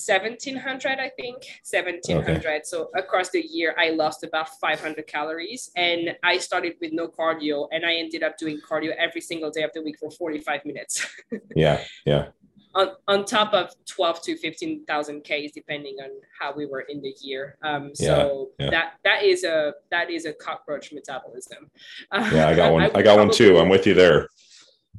[0.07, 1.37] 1700 i think
[1.71, 2.61] 1700 okay.
[2.65, 7.69] so across the year i lost about 500 calories and i started with no cardio
[7.71, 11.07] and i ended up doing cardio every single day of the week for 45 minutes
[11.55, 12.29] yeah yeah
[12.75, 17.15] on, on top of 12 to 15,000 Ks, depending on how we were in the
[17.21, 17.57] year.
[17.63, 18.71] Um, so yeah, yeah.
[18.71, 21.71] that, that is a, that is a cockroach metabolism.
[22.13, 22.83] Yeah, I got one.
[22.83, 23.59] I, I got one too.
[23.59, 24.29] I'm with you there.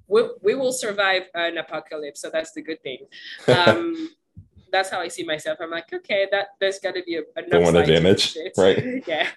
[0.07, 2.21] We, we will survive an apocalypse.
[2.21, 2.99] So that's the good thing.
[3.47, 4.09] Um,
[4.73, 5.59] that's how I see myself.
[5.61, 9.03] I'm like, okay, that there's got to be a, the one advantage, right?
[9.07, 9.27] yeah.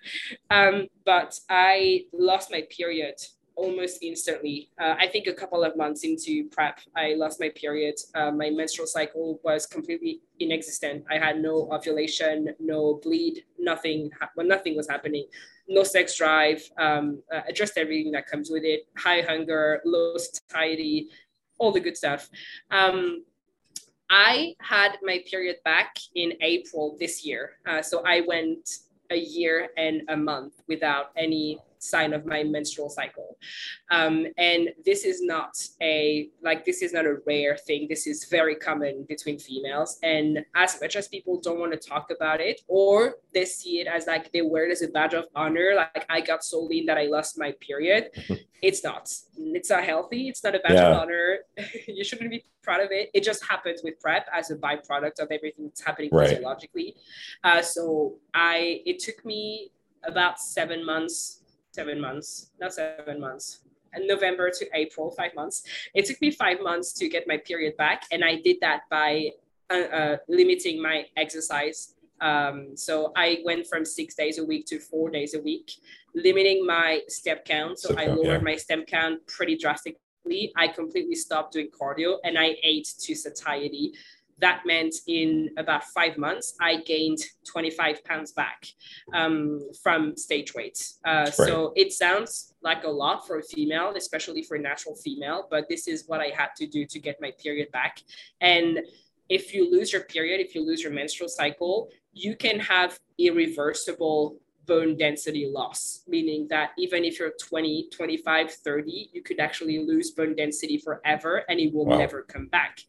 [0.51, 3.14] Um, but I lost my period
[3.57, 4.70] almost instantly.
[4.78, 7.94] Uh, I think a couple of months into prep, I lost my period.
[8.14, 11.04] Uh, my menstrual cycle was completely inexistent.
[11.11, 14.11] I had no ovulation, no bleed, nothing.
[14.36, 15.26] Well, nothing was happening.
[15.68, 16.62] No sex drive.
[16.78, 17.40] Um, uh,
[17.76, 18.86] everything that comes with it.
[18.96, 21.09] High hunger, low satiety,
[21.59, 22.28] all the good stuff.
[22.70, 23.24] Um,
[24.09, 27.59] I had my period back in April this year.
[27.66, 28.68] Uh, so I went
[29.11, 33.39] a year and a month without any sign of my menstrual cycle.
[33.91, 37.87] Um, and this is not a, like, this is not a rare thing.
[37.89, 39.99] This is very common between females.
[40.03, 43.87] And as much as people don't want to talk about it, or they see it
[43.87, 46.87] as like they wear it as a badge of honor, like I got so lean
[46.87, 48.11] that I lost my period,
[48.62, 49.12] it's not.
[49.37, 50.29] It's not healthy.
[50.29, 50.91] It's not a badge yeah.
[50.91, 51.39] of honor.
[51.87, 53.11] you shouldn't be proud of it.
[53.14, 56.29] It just happens with prep as a byproduct of everything that's happening right.
[56.29, 56.97] physiologically.
[57.45, 59.70] Uh, so I, it took me
[60.05, 61.41] about seven months
[61.77, 63.61] seven months, not seven months,
[63.93, 65.62] and November to April, five months.
[65.95, 68.01] It took me five months to get my period back.
[68.12, 69.31] And I did that by
[69.70, 71.79] uh, uh, limiting my exercise.
[72.20, 75.70] Um, so I went from six days a week to four days a week,
[76.14, 77.79] limiting my step count.
[77.79, 78.51] So I lowered yeah.
[78.51, 80.53] my step count pretty drastically.
[80.57, 83.93] I completely stopped doing cardio and I ate to satiety
[84.39, 87.18] that meant in about five months, I gained
[87.51, 88.66] 25 pounds back
[89.14, 90.78] um, from stage weight.
[91.07, 91.34] Uh, right.
[91.34, 95.68] So it sounds like a lot for a female, especially for a natural female, but
[95.68, 98.03] this is what I had to do to get my period back.
[98.41, 98.80] And
[99.28, 104.39] if you lose your period, if you lose your menstrual cycle, you can have irreversible
[104.67, 110.11] bone density loss, meaning that even if you're 20, 25, 30, you could actually lose
[110.11, 111.99] bone density forever and it will wow.
[111.99, 112.81] never come back.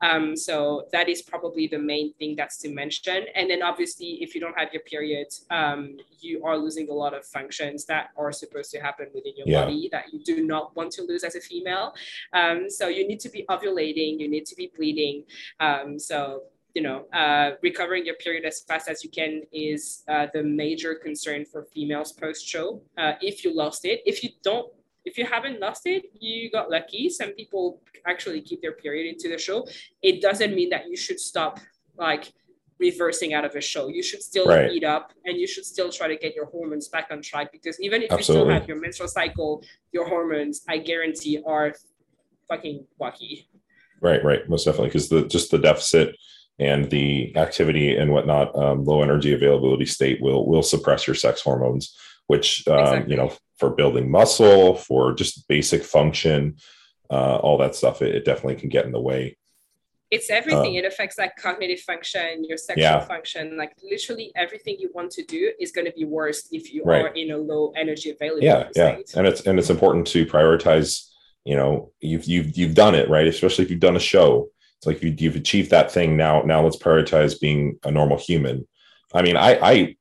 [0.00, 3.26] Um, so that is probably the main thing that's to mention.
[3.34, 7.14] And then obviously, if you don't have your period, um, you are losing a lot
[7.14, 9.64] of functions that are supposed to happen within your yeah.
[9.64, 11.94] body that you do not want to lose as a female.
[12.32, 15.24] Um, so you need to be ovulating, you need to be bleeding.
[15.60, 16.42] Um, so
[16.74, 20.96] you know, uh, recovering your period as fast as you can is uh, the major
[20.96, 22.82] concern for females post show.
[22.98, 24.70] Uh, if you lost it, if you don't,
[25.04, 27.08] if you haven't lost it, you got lucky.
[27.08, 29.66] Some people actually keep their period into the show.
[30.02, 31.60] It doesn't mean that you should stop
[31.96, 32.32] like
[32.80, 33.86] reversing out of a show.
[33.86, 34.72] You should still right.
[34.72, 37.80] eat up and you should still try to get your hormones back on track because
[37.80, 38.18] even if Absolutely.
[38.18, 39.62] you still have your menstrual cycle,
[39.92, 41.72] your hormones, I guarantee, are
[42.48, 43.46] fucking wacky.
[44.00, 46.16] Right, right, most definitely, because the just the deficit
[46.58, 51.40] and the activity and whatnot, um, low energy availability state will will suppress your sex
[51.40, 51.96] hormones,
[52.26, 53.10] which um, exactly.
[53.10, 56.56] you know for building muscle, for just basic function.
[57.10, 59.36] uh, all that stuff, it, it, definitely can get in the way.
[60.10, 60.76] It's everything.
[60.76, 63.00] Uh, it affects like cognitive function, your sexual yeah.
[63.00, 66.82] function, like literally everything you want to do is going to be worse if you
[66.84, 67.02] right.
[67.02, 68.46] are in a low energy availability.
[68.46, 71.10] Yeah, yeah, and it's and it's important to prioritize.
[71.44, 74.48] You know, you've you've you've done it right, especially if you've done a show.
[74.84, 76.14] It's like you, you've achieved that thing.
[76.16, 78.66] Now, now let's prioritize being a normal human.
[79.14, 79.96] I mean, I I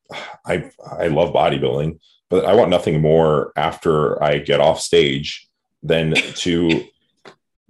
[0.45, 5.47] I I love bodybuilding, but I want nothing more after I get off stage
[5.83, 6.83] than to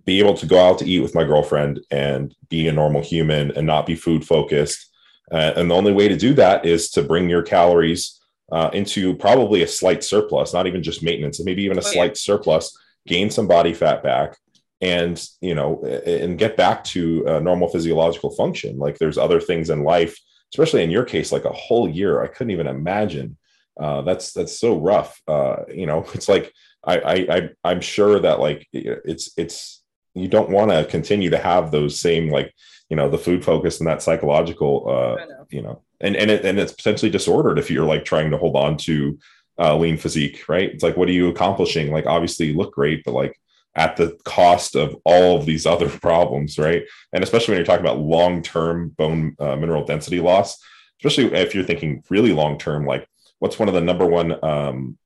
[0.05, 3.51] be able to go out to eat with my girlfriend and be a normal human
[3.51, 4.91] and not be food focused.
[5.31, 8.19] Uh, and the only way to do that is to bring your calories
[8.51, 11.91] uh, into probably a slight surplus, not even just maintenance, and maybe even a oh,
[11.91, 12.15] slight yeah.
[12.15, 14.37] surplus, gain some body fat back,
[14.83, 18.77] and you know, and get back to normal physiological function.
[18.77, 20.19] Like there's other things in life,
[20.53, 22.21] especially in your case, like a whole year.
[22.21, 23.37] I couldn't even imagine.
[23.79, 25.21] Uh, that's that's so rough.
[25.25, 26.51] Uh, you know, it's like
[26.83, 29.81] I, I I I'm sure that like it's it's
[30.13, 32.53] you don't want to continue to have those same like
[32.89, 35.47] you know the food focus and that psychological uh know.
[35.49, 38.55] you know and and it, and it's potentially disordered if you're like trying to hold
[38.55, 39.17] on to
[39.57, 43.03] uh, lean physique right it's like what are you accomplishing like obviously you look great
[43.03, 43.39] but like
[43.75, 47.85] at the cost of all of these other problems right and especially when you're talking
[47.85, 50.57] about long-term bone uh, mineral density loss
[50.99, 53.07] especially if you're thinking really long term like
[53.39, 54.97] what's one of the number one um,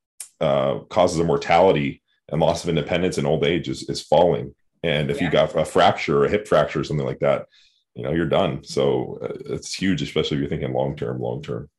[0.42, 4.54] uh, causes of mortality and loss of independence in old age is, is falling
[4.84, 5.26] and if yeah.
[5.26, 7.48] you got a fracture, a hip fracture, or something like that,
[7.96, 8.64] you know, you're done.
[8.64, 11.70] So uh, it's huge, especially if you're thinking long term, long term.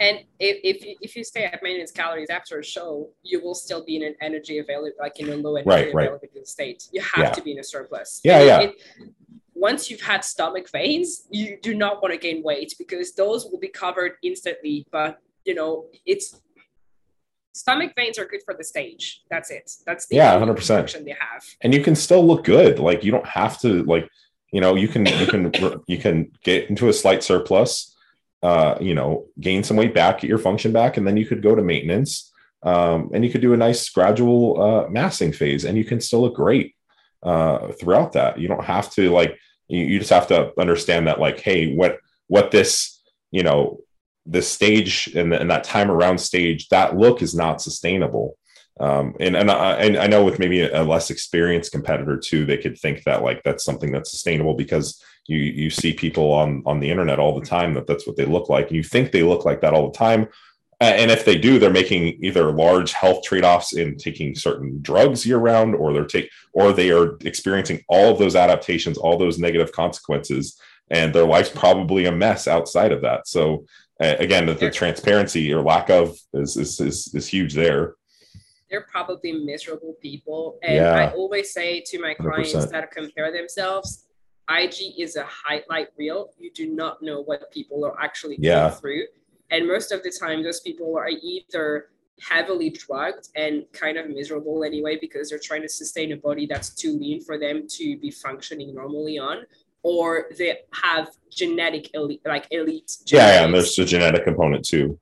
[0.00, 3.54] And if, if you, if you stay at maintenance calories after a show, you will
[3.54, 6.48] still be in an energy available, like in a low energy right, availability right.
[6.48, 6.88] state.
[6.90, 7.30] You have yeah.
[7.32, 8.20] to be in a surplus.
[8.24, 8.60] Yeah, and yeah.
[8.60, 8.74] It,
[9.54, 13.58] once you've had stomach veins, you do not want to gain weight because those will
[13.58, 14.86] be covered instantly.
[14.90, 16.40] But you know, it's
[17.52, 19.22] stomach veins are good for the stage.
[19.30, 19.70] That's it.
[19.84, 20.96] That's the yeah, hundred percent.
[21.04, 22.78] They have, and you can still look good.
[22.78, 24.08] Like you don't have to like
[24.50, 25.52] you know you can you can
[25.86, 27.94] you can get into a slight surplus.
[28.42, 31.42] Uh, you know, gain some weight back, get your function back, and then you could
[31.42, 32.32] go to maintenance.
[32.62, 36.22] Um, and you could do a nice gradual uh, massing phase, and you can still
[36.22, 36.74] look great
[37.22, 38.38] uh, throughout that.
[38.38, 39.38] You don't have to like
[39.68, 43.80] you, you just have to understand that like, hey, what what this you know
[44.26, 48.36] the stage and, and that time around stage, that look is not sustainable.
[48.78, 52.56] Um, and and I, and I know with maybe a, less experienced competitor too, they
[52.56, 56.80] could think that like that's something that's sustainable because you you see people on on
[56.80, 59.22] the internet all the time that that's what they look like, and you think they
[59.22, 60.28] look like that all the time.
[60.82, 65.36] And if they do, they're making either large health trade-offs in taking certain drugs year
[65.36, 69.72] round, or they're take or they are experiencing all of those adaptations, all those negative
[69.72, 70.58] consequences,
[70.90, 73.28] and their life's probably a mess outside of that.
[73.28, 73.66] So
[74.00, 77.94] again, the, the transparency or lack of is, is, is, is huge there.
[78.70, 80.58] They're probably miserable people.
[80.62, 80.94] And yeah.
[80.94, 82.70] I always say to my clients 100%.
[82.70, 84.06] that compare themselves,
[84.50, 86.30] IG is a highlight reel.
[86.38, 88.68] You do not know what people are actually yeah.
[88.68, 89.02] going through.
[89.50, 91.90] And most of the time, those people are either
[92.20, 96.70] heavily drugged and kind of miserable anyway because they're trying to sustain a body that's
[96.70, 99.44] too lean for them to be functioning normally on
[99.82, 102.98] or they have genetic elite, like elite.
[103.04, 103.12] Genetics.
[103.12, 104.98] Yeah, yeah, and there's a genetic component too,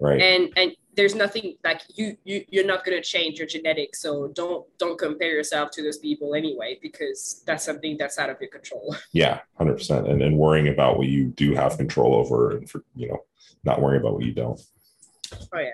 [0.00, 0.20] right?
[0.20, 4.28] And and there's nothing like you you you're not going to change your genetics, so
[4.28, 8.50] don't don't compare yourself to those people anyway because that's something that's out of your
[8.50, 8.94] control.
[9.12, 12.84] Yeah, hundred percent, and and worrying about what you do have control over, and for
[12.94, 13.18] you know,
[13.64, 14.60] not worrying about what you don't.
[15.52, 15.70] Oh yeah.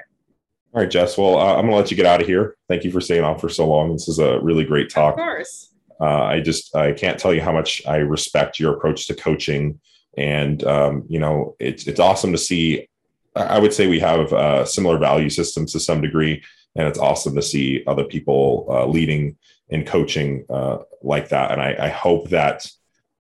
[0.74, 1.16] All right, Jess.
[1.16, 2.54] Well, uh, I'm going to let you get out of here.
[2.68, 3.90] Thank you for staying on for so long.
[3.90, 5.14] This is a really great talk.
[5.14, 5.68] Of course
[6.00, 9.80] uh, I just I can't tell you how much I respect your approach to coaching,
[10.16, 12.88] and um, you know it's it's awesome to see.
[13.34, 16.42] I would say we have uh, similar value systems to some degree,
[16.76, 19.36] and it's awesome to see other people uh, leading
[19.68, 21.52] in coaching uh, like that.
[21.52, 22.66] And I, I hope that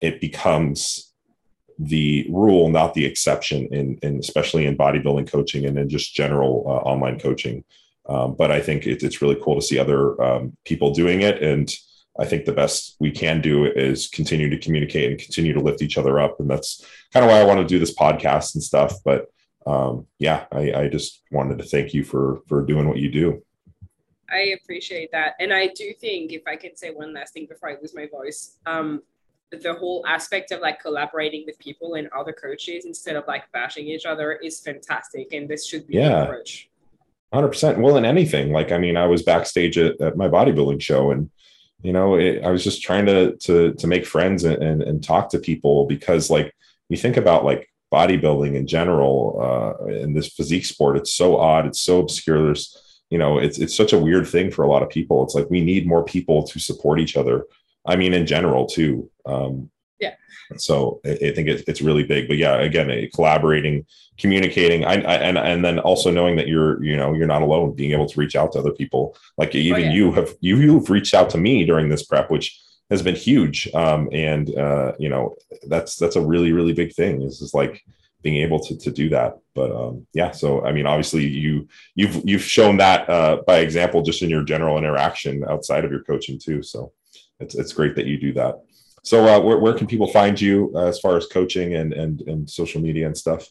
[0.01, 1.13] it becomes
[1.79, 6.65] the rule, not the exception, in, in especially in bodybuilding coaching and in just general
[6.67, 7.65] uh, online coaching.
[8.09, 11.43] Um, but I think it, it's really cool to see other um, people doing it
[11.43, 11.75] and
[12.19, 15.83] I think the best we can do is continue to communicate and continue to lift
[15.83, 16.41] each other up.
[16.41, 18.95] And that's kind of why I want to do this podcast and stuff.
[19.05, 19.27] But
[19.67, 23.43] um, yeah, I, I just wanted to thank you for for doing what you do.
[24.31, 25.35] I appreciate that.
[25.39, 28.09] And I do think if I can say one last thing before I lose my
[28.09, 29.03] voice, um,
[29.53, 33.87] the whole aspect of like collaborating with people and other coaches instead of like bashing
[33.87, 35.33] each other is fantastic.
[35.33, 36.25] And this should be yeah.
[36.25, 36.69] approach.
[37.33, 37.79] 100%.
[37.79, 41.31] Well, in anything, like, I mean, I was backstage at, at my bodybuilding show and
[41.83, 45.05] you know it, i was just trying to to to make friends and, and, and
[45.05, 46.53] talk to people because like
[46.89, 51.67] you think about like bodybuilding in general uh in this physique sport it's so odd
[51.67, 52.43] it's so obscure.
[52.43, 52.77] There's
[53.11, 55.23] you know it's it's such a weird thing for a lot of people.
[55.23, 57.45] It's like we need more people to support each other.
[57.87, 60.15] I mean in general too um yeah.
[60.57, 62.27] so i, I think it, it's really big.
[62.29, 63.87] But yeah again collaborating
[64.19, 67.77] communicating I, I, and and then also knowing that you're you know you're not alone
[67.77, 69.17] being able to reach out to other people.
[69.39, 69.93] Like even oh, yeah.
[69.93, 72.61] you have you you've reached out to me during this prep which
[72.91, 75.35] has been huge um and uh you know
[75.69, 77.83] that's that's a really really big thing this is like
[78.27, 79.39] being able to to do that.
[79.55, 84.03] But um, yeah, so I mean, obviously you you've you've shown that uh, by example
[84.03, 86.61] just in your general interaction outside of your coaching too.
[86.63, 86.93] So
[87.39, 88.57] it's it's great that you do that.
[89.05, 92.21] So uh, where where can people find you uh, as far as coaching and and
[92.23, 93.49] and social media and stuff?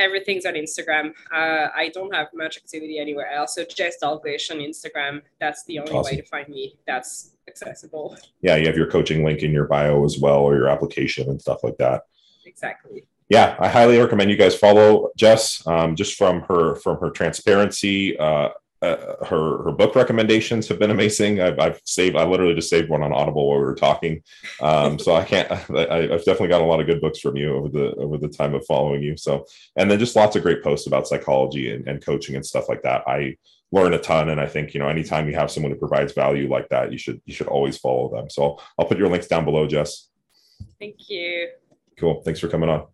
[0.00, 1.12] Everything's on Instagram.
[1.32, 3.54] Uh, I don't have much activity anywhere else.
[3.54, 5.22] So Jess Dalglish on Instagram.
[5.40, 6.16] That's the only awesome.
[6.16, 6.76] way to find me.
[6.86, 8.16] That's accessible.
[8.40, 11.40] Yeah, you have your coaching link in your bio as well, or your application and
[11.40, 12.02] stuff like that.
[12.46, 15.64] Exactly yeah, I highly recommend you guys follow Jess.
[15.66, 18.48] Um, just from her from her transparency, uh,
[18.82, 21.40] uh, her her book recommendations have been amazing.
[21.40, 22.16] I've, I've, saved.
[22.16, 24.22] I literally just saved one on Audible while we were talking.
[24.60, 25.50] Um, so I can't.
[25.52, 28.28] I, have definitely got a lot of good books from you over the over the
[28.28, 29.16] time of following you.
[29.16, 29.44] So
[29.76, 32.82] and then just lots of great posts about psychology and, and coaching and stuff like
[32.82, 33.02] that.
[33.06, 33.36] I
[33.70, 36.48] learn a ton, and I think you know anytime you have someone who provides value
[36.48, 38.30] like that, you should you should always follow them.
[38.30, 40.08] So I'll put your links down below, Jess.
[40.78, 41.50] Thank you.
[41.98, 42.22] Cool.
[42.22, 42.86] Thanks for coming on.